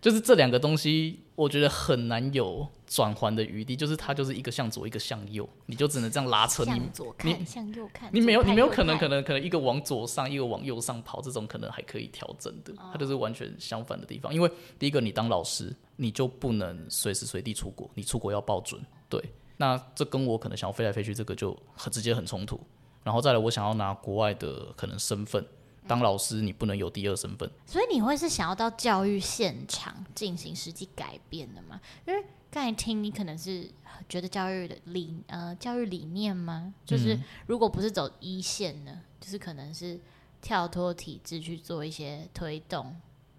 [0.00, 3.74] 就是这两个东西，我觉得很难有转换的余地。
[3.74, 6.64] 就是它就是一个向左，一个向右，你就只能这样拉扯。
[6.64, 12.72] 向左看，向右看，你没有，你没有可能，可能，可能一个往左上，一个往右上跑，这种可能还可以调整的。
[12.92, 14.32] 它就是完全相反的地方。
[14.32, 19.20] 因为第一个，你当老师，你就不能随时随地出国，你出国要报准，对。
[19.58, 22.58] 那这跟我可能想要飞来飞去，这个就很直接很冲突。
[23.04, 25.44] 然后再来，我想要拿国外的可能身份
[25.86, 27.50] 当老师，你不能有第二身份。
[27.66, 31.80] 所以你会是想要到教育现场进行实际改变的吗？
[32.06, 33.70] 因为刚才听你可能是
[34.08, 36.74] 觉得教育的理呃教育理念吗？
[36.84, 39.98] 就是如果不是走一线呢，就是可能是
[40.40, 42.94] 跳脱体制去做一些推动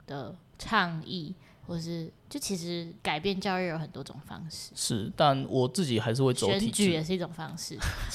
[0.07, 1.35] 的倡议。
[1.69, 4.71] 或是，就其实改变教育有很多种方式。
[4.73, 6.65] 是，但我自己还是会走体制。
[6.65, 7.77] 选举也是一种方式，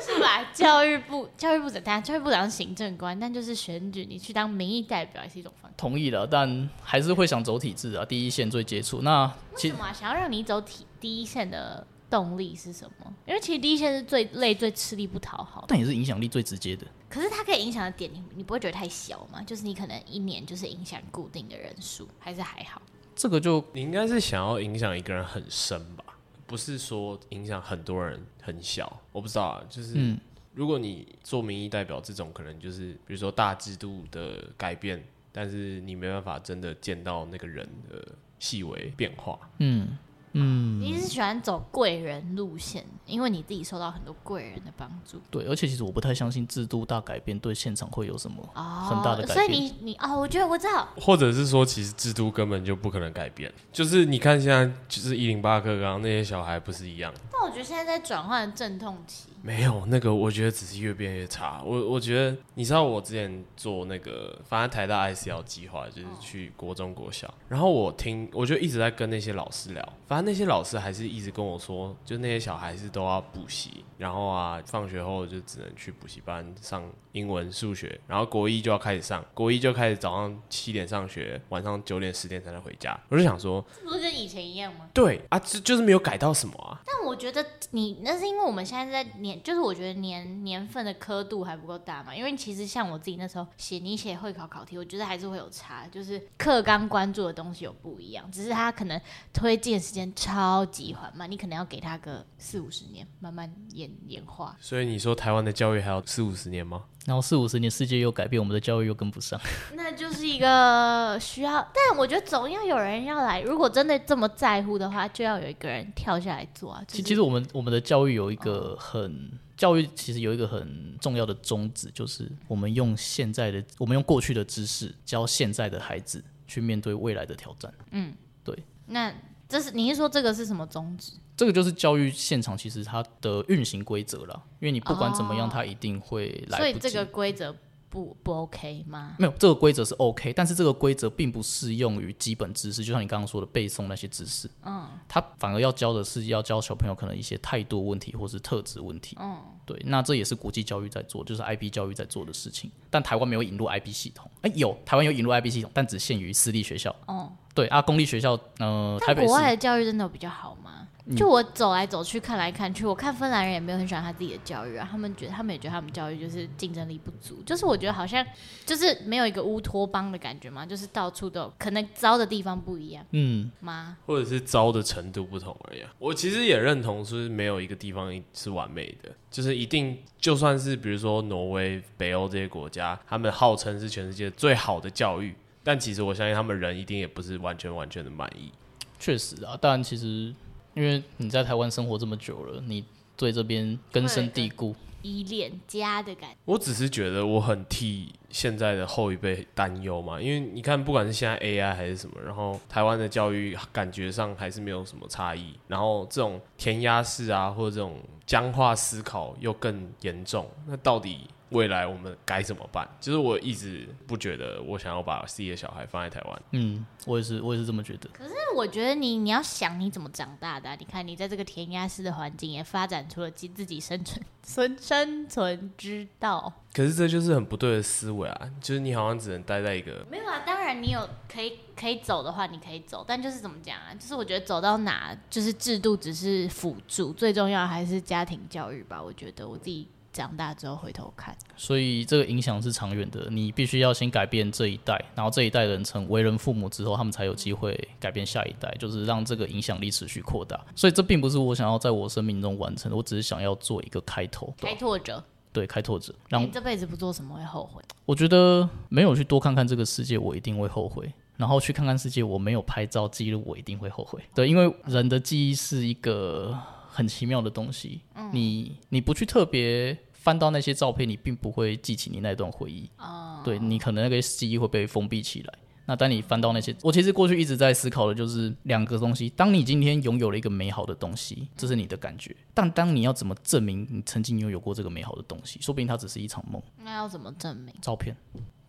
[0.00, 0.42] 是吧？
[0.54, 5.74] 教育部教育部长，教育部长是行政官，但就是选举，你去当民意代表也是一种方式。
[5.76, 9.02] 同意了，但还是会想走体制啊，第一线最接触。
[9.02, 13.12] 那为什么、啊、想要让你走体第一线的动力是什么？
[13.26, 16.86] 因为其实第一线是最累、最吃力不讨好，但也是影响力最直接的。
[17.08, 19.42] 可是它可以影响的点，你你不会觉得太小吗？
[19.42, 22.80] 就是你可能一年就是影响固定的人数，还是还好？
[23.16, 26.04] 这个就你应该是想要影响一个人很深吧，
[26.46, 29.00] 不是说影响很多人很小。
[29.10, 30.16] 我不知道啊，就是
[30.52, 38.06] 如果你做民意代表这种，可能就是比如说大制度的改变，但是你没办法真的见到那个人的
[38.38, 39.36] 细微变化。
[39.58, 39.98] 嗯。
[40.36, 45.20] 嗯，你是喜欢走贵人路线，因为你自己受到很多贵人的帮助。
[45.30, 49.30] 对，而且其实我不太相信制度大改变对现场会有什么很大的改变。
[49.30, 53.52] 哦，所以你你哦，我觉得我知道，或者是说，其实制度根本就不可能改变。
[53.72, 57.14] 就是你看现在，就是一零八课纲那些小孩不是一样？
[57.32, 59.28] 但我觉得现在在转换阵痛期。
[59.44, 61.62] 没有那个，我觉得只是越变越差。
[61.66, 82.98] 我我觉得，你知道我之前做那个，反正台大 ICL 计划就是去国中国小，然后我听，我就一直在跟那些老师聊，反正那些老师还是一直跟我说，就那些小孩是都要补习，然后啊，放学后就只能去补习班上英文、数学，然后国一就要开始上，国一就开始早上七点上学，晚上九点十点才能回家。
[83.10, 84.88] 我就想说，这不是跟以前一样吗？
[84.94, 86.80] 对啊，就就是没有改到什么啊。
[86.86, 89.33] 但我觉得你那是因为我们现在在年。
[89.42, 99.00] 就是我觉得年年份的刻度还不够大嘛，因为其实像我自己那时候写你写会考考题，我觉得还是会有差，就是课纲关注的东西有不一样，只是他可能
[99.32, 104.56] 推进时间超级缓慢，你可能要给他个四五十年慢慢演演化。
[104.60, 106.84] 所以你说台湾的教育还要四五十年吗？
[107.04, 109.38] 然后四五十年世界又改变，我们的教育又跟不上，
[109.76, 111.60] 那就是一个需要。
[111.74, 116.82] 但我觉得总要有人要来，如果真的这么在乎的话，就要有一个人跳下来做啊。
[116.88, 127.72] 其其实我们我们的教育有一个很、哦、教育，其实有一个很重要的宗旨，就是我们用现在的我们用过去的知识教现在的孩子去面对未来的挑战。
[127.90, 128.56] 嗯，对。
[128.86, 129.12] 那
[129.46, 131.12] 这是你是说这个是什么宗旨？
[131.36, 136.58] 这个就是教育现场其实它的运行规则了，因为你不管怎么样，它一定会来。
[136.58, 137.54] 所以这个规则
[137.90, 139.14] 不不 OK 吗？
[139.18, 144.48] 没有，这个规则是 OK，但是这个规则并不适用于基本知识，就像你刚刚说的背诵那些知识。
[144.64, 149.16] 嗯，他反而要教的是要教小朋友可能一些态度问题或是特质问题。
[149.20, 152.70] 嗯，对，那这也是国际教育在做，就是 IB 教育在做的事情。
[152.90, 156.94] 但台湾没有引入 IB 系统，哎，有台湾有引入 IB 系统，但只限于私立学校。
[157.06, 160.88] 哦，对啊，公立学校，呃，台北国外的教育真的比较好吗？
[161.14, 164.88] 就我走来走去看来看去，我看芬兰人也没有很喜欢他自己的教育啊。
[164.90, 167.42] 他们觉得，他们也觉得他们教育就是竞争力不足。
[167.44, 168.24] 就是我觉得好像
[168.64, 173.98] 就是没有一个乌托邦的感觉嘛，就是到处都有可能糟的地方不一样，嗯吗？
[174.06, 175.82] 或者是糟的程度不同而已。
[175.98, 188.50] 我其实也认同是没有一个地方是完美的，就是一定就算是比如说挪威、北欧这些国家，他们号称是全世界最好的教育，但其实我相信他们人一定也不是完全完全的满意。
[188.98, 190.34] 确实啊，但其实。
[190.74, 192.84] 因为你在台湾生活这么久了，你
[193.16, 196.36] 对这边根深蒂固、依恋家的感觉。
[196.44, 211.20] 我只是觉得我很替现在的后一辈担忧嘛，因为你看，不管是现在 AI 还是什么，然后台湾的教育感觉上还是没有什么差异，然后这种填鸭式啊，或者这种僵化思考又更严重，那到底？
[211.54, 212.86] 未来我们该怎么办？
[213.00, 216.42] 就是我一直不觉得我想要把自己的小孩放在台湾。
[216.50, 218.10] 嗯，我也是，我也是这么觉得。
[218.12, 220.76] 可是我觉得你你要想你怎么长大的啊？
[220.78, 226.52] 你看你在这个填鸭式的环境也发展出了自自己生存生生存之道。
[226.74, 228.50] 可是这就是很不对的思维啊！
[228.60, 230.42] 就是你好像只能待在一个没有啊。
[230.44, 233.94] 当然你有可以可以走的话，你可以走，但就是怎么讲啊？
[233.94, 239.00] 就是我觉得走到哪就是制度只是辅助，最重要还是家庭教育吧。
[239.00, 239.86] 我觉得我自己。
[240.14, 243.28] 长大之后回头看，所以这个影响是长远的。
[243.28, 250.58] 你必须要先改变这一代，然后这一代人成为人父母之后，他们才有机会改变下一代，就是让这个影响力持续扩大。
[250.76, 255.22] 所以这并不是我想要在我生命中完成的，我只是想要做一个开头，开拓者。
[255.52, 256.14] 对，开拓者。
[256.28, 257.82] 让你这辈子不做什么会后悔？
[258.06, 261.12] 我觉得没有去多看看这个世界，我一定会后悔。
[261.36, 264.22] 然后去看看世界，我没有拍照记录，我一定会后悔。
[264.32, 266.56] 对，因为人的记忆是一个。
[266.96, 272.88] 很奇妙的东西，嗯、你你不去特别翻到那些照片，你并不会记起你那段回忆。
[272.96, 275.54] 哦，对，你可能那个记忆会被封闭起来。
[275.84, 279.28] 那当你翻到那些，我其实过去一直在思考的就是两个东西。
[279.28, 282.34] 当你今天拥有了一个美好的东西，这是你的感觉。
[282.54, 285.60] 但当你要怎么证明你曾经拥有过这个美好的东西？
[285.60, 286.62] 说不定它只是一场梦。
[286.82, 287.74] 那要怎么证明？
[287.82, 288.16] 照片。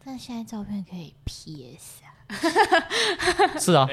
[0.04, 2.05] 但现在照片可以 PS 啊。
[3.60, 3.88] 是啊，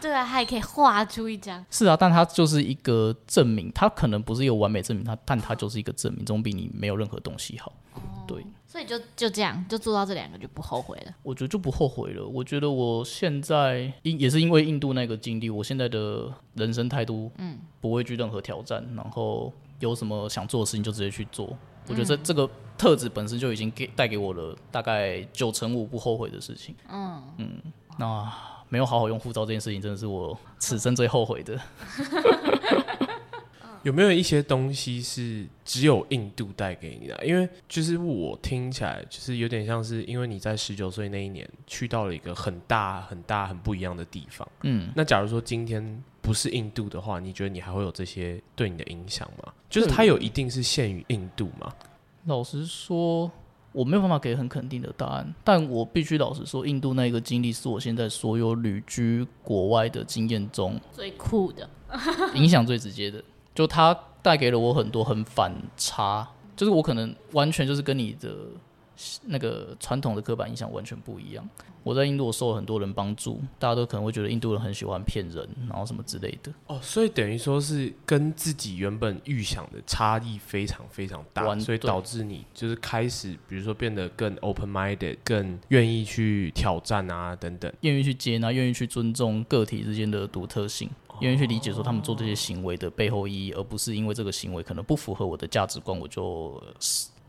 [0.00, 1.64] 对啊，还可以画出一张。
[1.70, 7.72] 是啊，但它就是一个证明，它可能不是一个完美证明，它但它就是一个证明，总比你没有任何东西好。
[7.94, 11.12] 哦、对，所以就就这样，就做到这两个就不后悔了。
[11.22, 12.26] 我觉得就不后悔了。
[12.26, 21.54] 我觉得我现在因也是因为印度那个经历，我现在的人生态度，嗯，不畏惧任何挑战，然后有什么想做的事情就直接去做。
[21.88, 22.48] 我觉得这这个
[22.82, 26.74] 特质本身就已经给带给我了大概九成五不后悔的事情。
[26.90, 27.48] 嗯嗯，
[27.96, 28.28] 那
[28.68, 31.56] 没有好好用护照这件事情，真的是我此生最后悔的。
[33.84, 37.24] 有没有一些东西是只有印度带给你的？
[37.24, 44.46] 因为就是我听起来就是有点像是，因为你在十九岁那一年去到了一个很大很大很不一样的地方。
[44.62, 49.52] 嗯，那假如说今天不是印度的话，你觉得你还会有这些对你的影响吗？
[49.70, 51.72] 就是它有一定是限于印度吗？
[52.26, 53.30] 老实说，
[53.72, 61.68] 我没有办法给很肯定的答案，但我必须老实说，印度那个经历是我现在所有旅居国外的经验中最酷的，
[62.34, 63.22] 影响最直接的。
[63.54, 68.34] 就它带给了我很多很反差，就是我可能完全就是跟你的
[69.24, 71.48] 那个传统的刻板印象完全不一样。
[71.84, 76.52] 我在印度我受了很多人帮助，大家都可能会觉得印度人很喜欢骗人，然后什么之类的。
[76.68, 90.88] 哦，所以等于说是跟自己原本预想的差异非常非常大，所以导致你就是开始，比如说变得更 open minded，更愿意去挑战啊等等，愿意去接纳，愿意去尊重个体之间的独特性。
[91.20, 96.60] 愿意去理解说他们做这些行为的背后意义，而不是因为这个行为可能不符合我的价值观，我就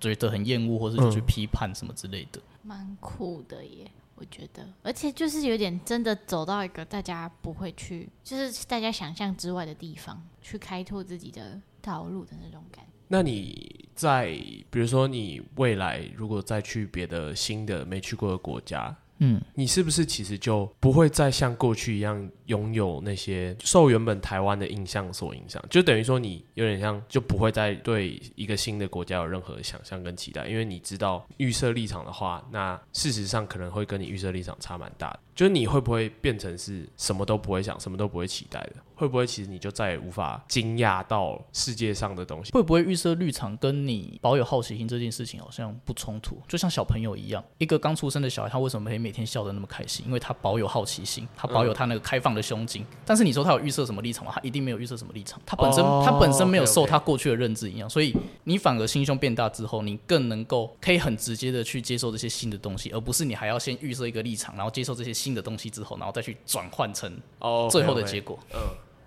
[0.09, 2.41] 觉得很厌恶，或是就去批判什么之类的。
[2.61, 12.91] 蛮酷的耶，我觉得，而且就是有点真的走到一个大家不会去，就是大家想象之外的地方，去开拓自己的道路的那种感觉。
[13.07, 14.27] 那你在
[14.71, 18.95] 比如说你未来如果再去别的新的没去过的国家，
[19.25, 22.29] 嗯，你是不是其实就不会再像过去一样？
[22.47, 35.19] 拥有那些受原本台湾的印象所影响，就等于说你有点像就不会再对一个新的国家有任何想象跟期待，因为你知道预设立场的话，那事实上可能会跟你预设立场差蛮大的。
[35.33, 38.75] 就你会不会变成是什么都不会想，什么都不会期待的？
[39.03, 42.53] 会不会其实你就再也无法惊讶到世界上的东西？
[42.53, 46.41] 会不会预设立场跟你保有好奇心这件事情好像不冲突？
[46.47, 50.05] 就像小朋友一样，一个刚出生的小孩，他为什么可以每天笑得那么开心？
[50.05, 52.81] 因为他保有好奇心，他保有他那个开放的胸襟。
[52.83, 54.31] 嗯、但是你说他有预设什么立场吗？
[54.33, 55.37] 他一定没有预设什么立场。
[55.45, 68.39] 他本身、哦、他本身没有受他过去的认知影响.所以你反而心胸变大之后，你更能够可以很直接的去接受这些新的东西，而不是你还要先预设一个立场，然后接受这些新的东西之后，然后再去转换成哦最后的结果。
[68.53, 68.59] 嗯。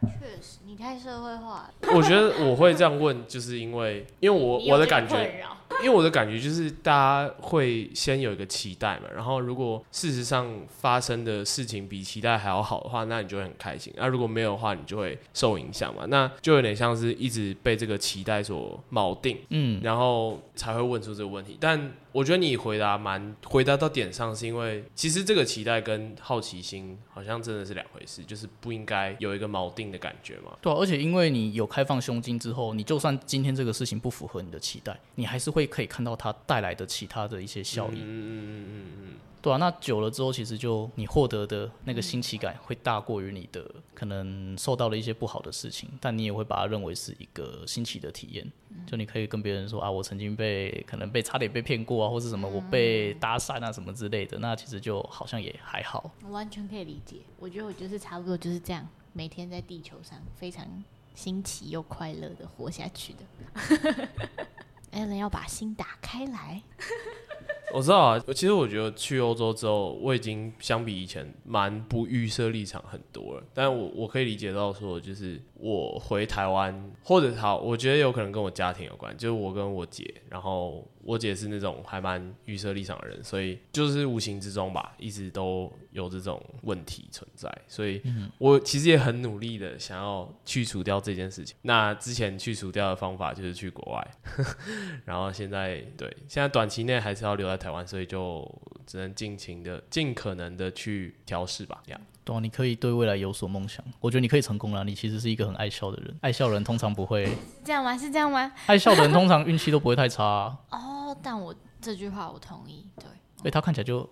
[0.02, 1.70] 确实，你太社会化了。
[1.94, 5.44] 我觉得我会这样问，就是因为，因为我我的感觉，
[5.80, 16.04] 因为我的感觉就是大家会先有一个期待嘛，然后如果事实上发生的事情比期待还要好的话，那你就会很开心；那如果没有的话，你就会受影响嘛。
[16.08, 21.56] 那就有点像是一直被这个期待所锚定，嗯，然后才会问出这个问题。
[21.60, 30.55] 但我觉得你回答蛮回答到点上，是因为其实这个期待跟好奇心好像真的是两回事，就是不应该有一个锚定的感觉嘛。
[30.60, 37.98] 对啊，而且因为你有开放胸襟之后，你就算今天这个事情不符合你的期待，你还是会可以看到它带来的其他的一些效应。
[37.98, 39.14] 嗯嗯嗯嗯嗯嗯。
[39.42, 48.50] 对啊，那久了之后，其实就你获得的那个新奇感会大过于你的可能受到了一些不好的事情，但你也会把它认为是一个新奇的体验。
[48.88, 56.10] 就你可以跟别人说啊，我曾经被可能被差点被骗过啊，或是什么我被搭讪啊什么之类的，那其实就好像也还好。
[56.24, 58.84] 我完全可以理解，我觉得我就是差不多就是这样，
[59.16, 60.66] 每天在地球上非常
[61.14, 64.08] 新奇又快乐的活下去的。
[64.92, 66.62] Allen 要把心打开来。
[67.76, 73.42] 我知道啊，其实我觉得去欧洲之后，我已经相比以前蛮不预设立场很多了。
[73.52, 80.88] 但我我可以理解到说，就是我回台湾，或者好，我觉得有可能跟我家庭有关，就是我跟我姐，然后。
[81.06, 87.48] 我姐是那种还蛮预设立场的人，所以就是无形之中吧，一直都有这种问题存在。
[87.68, 88.02] 所以
[88.38, 91.56] 我其实也很努力的想要去除掉这件事情。
[91.62, 94.10] 那之前去除掉的方法就是去国外，
[95.06, 98.50] 然后现在对，现在短期内还是要留在台湾，所以就
[98.86, 101.82] 只能尽情的、尽可能的去调试吧。
[101.84, 102.00] 这样。
[102.24, 103.84] 对啊，你可以对未来有所梦想。
[104.00, 104.82] 我觉得你可以成功了。
[104.82, 107.28] 你其实是一个很爱笑的人，爱笑的人通常不会
[107.64, 107.96] 这样吗？
[107.96, 108.52] 是这样吗？
[108.66, 110.58] 爱笑的人通常运气都不会太差啊。
[110.70, 112.88] 哦，但我这句话我同意。
[112.96, 113.04] 对，
[113.36, 114.08] 所以他看起来就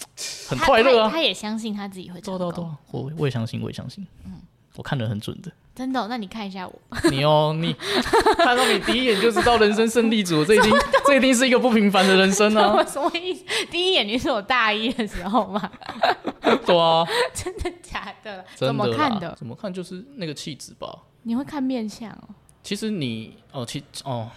[0.49, 1.17] 很快乐啊他他。
[1.17, 2.51] 他也相信他自己会成功。
[2.51, 4.07] 对对对，我我也相信，我也相信。
[4.25, 4.41] 嗯，
[4.77, 5.51] 我看得很准的。
[5.75, 6.07] 真的、哦？
[6.09, 6.81] 那你看一下我。
[7.11, 7.75] 你哦，你
[8.37, 10.73] 看到你第一眼就知道人生胜利组，这一定
[11.05, 12.85] 这一定是一个不平凡的人生啊！
[12.85, 13.45] 什么意思？
[13.73, 15.71] 第一眼你是我大一的时候吗？
[16.65, 17.05] 对啊。
[17.35, 18.45] 真的假的？
[18.55, 19.35] 怎么看的？
[19.37, 20.97] 怎么看就是那个气质吧。
[21.23, 22.29] 你会看面相哦。
[22.63, 24.31] 其实你哦，其哦，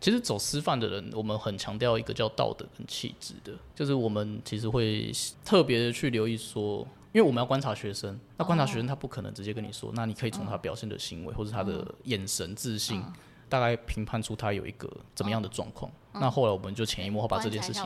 [0.00, 5.12] 其实走师范的人，我们很强调一个叫道德跟气质的，就是我们其实会
[5.44, 6.84] 特别的去留意说。
[7.12, 13.02] 因为我们要观察学生，那观察学生他不可能直接跟你说，那你可以从他表现的行为或者他的眼神、自信，
[13.48, 15.90] 大概评判出他有一个怎么样的状况。
[16.12, 17.82] 那后来我们就潜移默化把这件事情，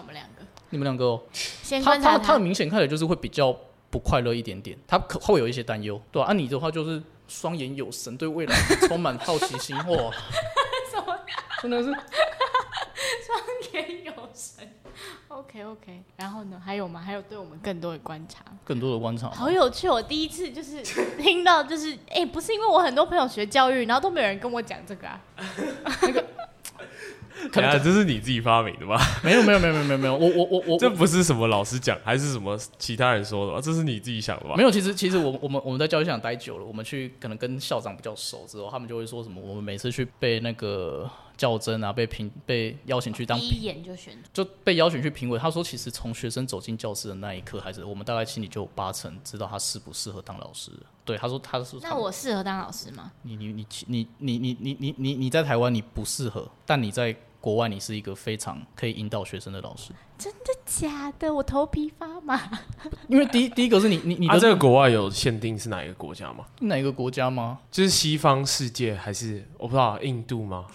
[0.70, 1.20] 你们两个，
[1.84, 3.56] 他他他很明显看起来就是会比较
[3.90, 6.28] 不快乐一点点，他可会有一些担忧，对吧？
[6.28, 8.54] 啊，你的话就是双眼有神，对未来
[8.88, 10.10] 充满好奇心，哇，
[11.62, 11.92] 真的是。
[13.26, 13.38] 双
[13.72, 14.66] 眼有神。
[15.32, 16.60] OK OK，然后呢？
[16.62, 17.00] 还有吗？
[17.00, 19.88] 还有对我们更多的观察，更多的观察，好有趣！
[19.88, 20.82] 我第一次就是
[21.20, 25.20] 听到，就是哎、欸，不是因为我很多朋友学教育，然后都没有人跟我讲这个啊。
[26.02, 26.24] 那个，
[27.50, 28.98] 可能这是你自己发明的吧？
[29.24, 33.60] 没有没有没有没有没有没有，我我我我，这不是什么老师讲，还是什么其他人说的吧？
[33.60, 34.54] 这是你自己想的吧？
[34.56, 39.40] 没有，其实其实我我们我们在教育现场待久了，我们去可能跟校长比较熟之后，他们就会说什么？
[39.40, 41.10] 我们每次去背那个。
[41.36, 45.38] 较真啊，被评被邀请去当第一眼就选，就被邀请去评委。
[45.38, 50.70] 他说，其实从学生走进教室的那一刻，还是我们大概心里就有八成知道他适不适合当老师。
[51.04, 51.76] 对，他说他是。
[51.82, 53.10] 那我适合当老师吗？
[53.22, 59.92] 你你你你你你你你你你在台湾你不适合，但你在国外你是一个非常可以引导学生的老师。
[60.16, 61.34] 真的假的？
[61.34, 62.40] 我头皮发麻。
[63.08, 66.46] 因为第一第一个是你你你的、啊、这个国外有限定是哪一个国家吗？
[66.60, 67.58] 哪一个国家吗？
[67.72, 70.66] 就是西方世界还是我不知道印度吗？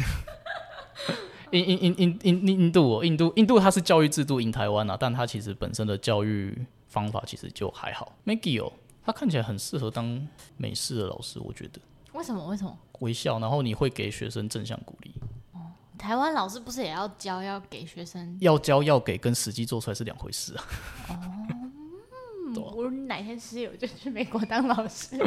[1.52, 8.12] 印印印印印印度，印度印度，它是教育制度赢台湾啊，但它其实本身的教育方法其实就还好。
[8.24, 8.72] Maggie 哦，
[9.04, 10.26] 他看起来很适合当
[10.56, 11.80] 美式的老师，我觉得。
[12.12, 12.44] 为什么？
[12.46, 12.76] 为什么？
[13.00, 15.14] 微笑，然后你会给学生正向鼓励。
[15.52, 15.60] 哦，
[15.96, 18.36] 台湾老师不是也要教，要给学生？
[18.40, 20.64] 要教要给，跟实际做出来是两回事啊。
[21.10, 21.14] 哦。
[22.56, 25.18] 我我哪天失业我就去美国当老师。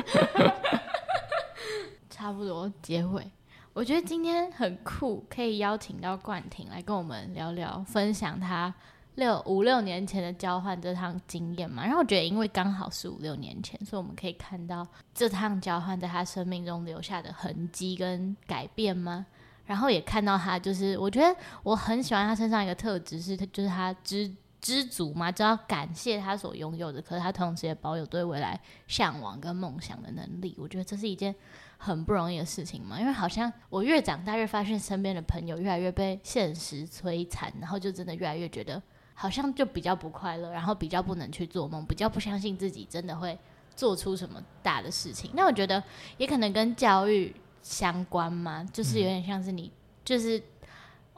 [2.09, 3.29] 差不多结尾，
[3.73, 8.73] 我觉得今天很酷，可以邀请到冠廷来跟我们聊聊，分享他
[9.15, 11.83] 六五六年前的交换这趟经验嘛。
[11.83, 19.25] 然后我觉得，因为刚好是五六年前，所以我们可以看到这趟交换在他生命中留下的痕迹跟改变吗？
[19.65, 30.53] 然后也看到他，就是我觉得我很喜欢他身上一个特质，是他就是他知知足嘛，知道感谢他所拥有的，可是他同时也保有对未来向往跟梦想的能力。
[30.57, 31.33] 我觉得这是一件。
[31.81, 38.81] 很不容易的事情嘛，因为好像我越长大越发现身边的朋友越来越被现实摧残，然后就真的越来越觉得
[39.13, 43.39] 好像就比较不快乐，然后比较不能去做梦，比较不相信自己真的会
[43.75, 45.31] 做出什么大的事情。
[45.33, 45.81] 那我觉得
[46.17, 49.71] 也可能跟教育相关嘛，就是有点像是你
[50.03, 50.43] 就是。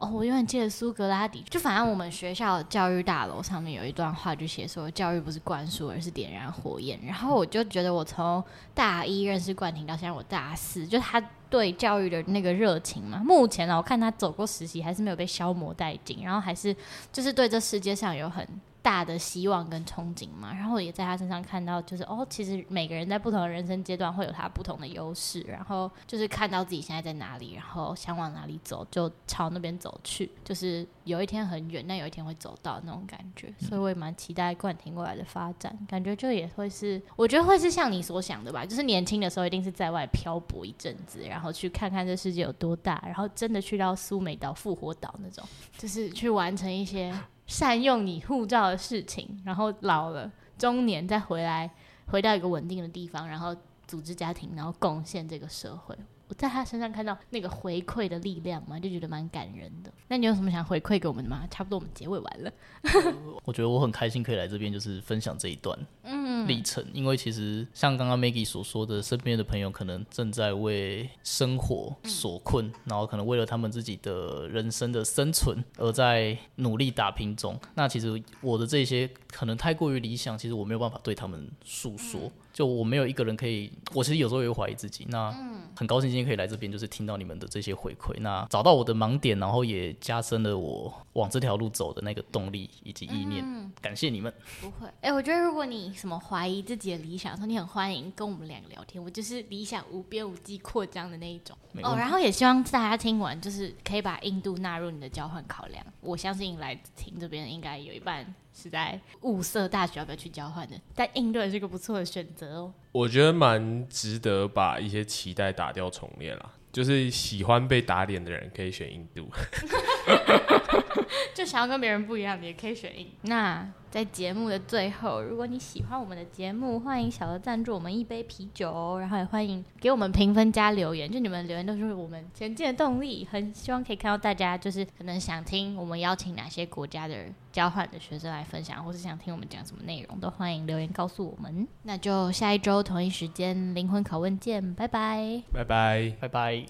[0.02, 1.44] 哦，我永远记得苏格拉底。
[1.48, 7.00] 就反正我们学校教育大楼上面有一段话，就写说教育不是灌输，而是点燃火焰。
[7.06, 8.44] 然后我就觉得，我从
[8.74, 11.22] 大一认识冠廷到现在，我大四，就他
[11.52, 13.22] 对教育的那个热情嘛。
[13.24, 16.76] 目前呢，我看他走过实习，还是没有被消磨殆尽，然后还是
[17.14, 18.48] 就是对这世界上有很。
[18.82, 45.44] 大的希望跟憧憬嘛，然后也在他身上看到，就是哦，其实每个人在不同的人生阶段会有他不同的优势，然后就是看到自己现在在哪里，然后想往哪里走，就朝那边走去，就是有一天很远，但有一天会走到那种感觉，所以我也蛮期待冠廷未来的发展，感觉就也会是，我觉得会是像你所想的吧，就是年轻的时候一定是在外漂泊一阵子，然后去看看这世界有多大，然后真的去到苏梅岛、复活岛那种，
[45.78, 47.14] 就是去完成一些。
[47.52, 51.70] 善用你护照的事情，然后老了中年再回来，
[52.08, 53.54] 回到一个稳定的地方，然后
[53.86, 55.94] 组织家庭，然后贡献这个社会。
[56.30, 60.04] 我在他身上看到那个回馈的力量嘛，就觉得蛮感人的。
[60.08, 61.48] 那你有什么想回馈给我们的吗？
[61.50, 62.52] 差不多我们结尾完了。
[63.46, 66.84] 我觉得我很开心可以来这边，就是分享这一段嗯历程。
[66.84, 77.58] 嗯、因为其实像刚刚 Maggie 所说的，身边的朋友可能正在为生活所困，嗯、然后可能为了他们自己的人生的生存而在努力打拼中。
[77.76, 82.20] 那其实我的这些可能太过于理想，其实我没有办法对他们诉说。
[82.22, 85.08] 嗯就我没有一个人可以，我其实有时候也会怀疑自己。
[85.08, 85.34] 那
[85.74, 93.44] 很高兴今天可以来这边，就是听到你们的这些回馈，那找到我的盲点，然后也加深了我往这条路走的那个动力以及意念。
[93.46, 94.34] 嗯、感谢你们。
[94.60, 99.02] 不会，哎、欸，我觉得如果你什么怀疑自己的理想的时候，你很欢迎跟我们两个聊天。
[99.02, 101.58] 我就是理想无边无际扩张的那一种。
[101.84, 105.86] 哦，然后也希望大家听完，就是可以把印度纳入你的交换考量。
[106.02, 108.36] 我相信来听这边应该有一半。
[108.54, 112.74] 是在物色大学要不要去交换的，但印度也是个不错的选择哦。
[112.92, 116.52] 我觉得蛮值得把一些期待打掉重练啦。
[116.72, 119.30] 就是喜欢被打脸的人可以选印度，
[121.34, 123.12] 就想要跟别人不一样，你也可以选印。
[123.24, 131.12] 那在节目的最后，如果你喜欢我们的节目，欢迎小额赞助我们一杯啤酒，然后也欢迎给我们评分加留言。
[131.12, 141.68] 就你们留言都是我们前进的动力，很希望可以看到大家就是可能想听我们邀请哪些国家的交换的学生来分享，或是想听我们讲什么内容，都欢迎留言告诉我们。
[141.84, 146.66] 那就下一周同一时间灵魂拷问见，拜拜，拜拜，拜拜。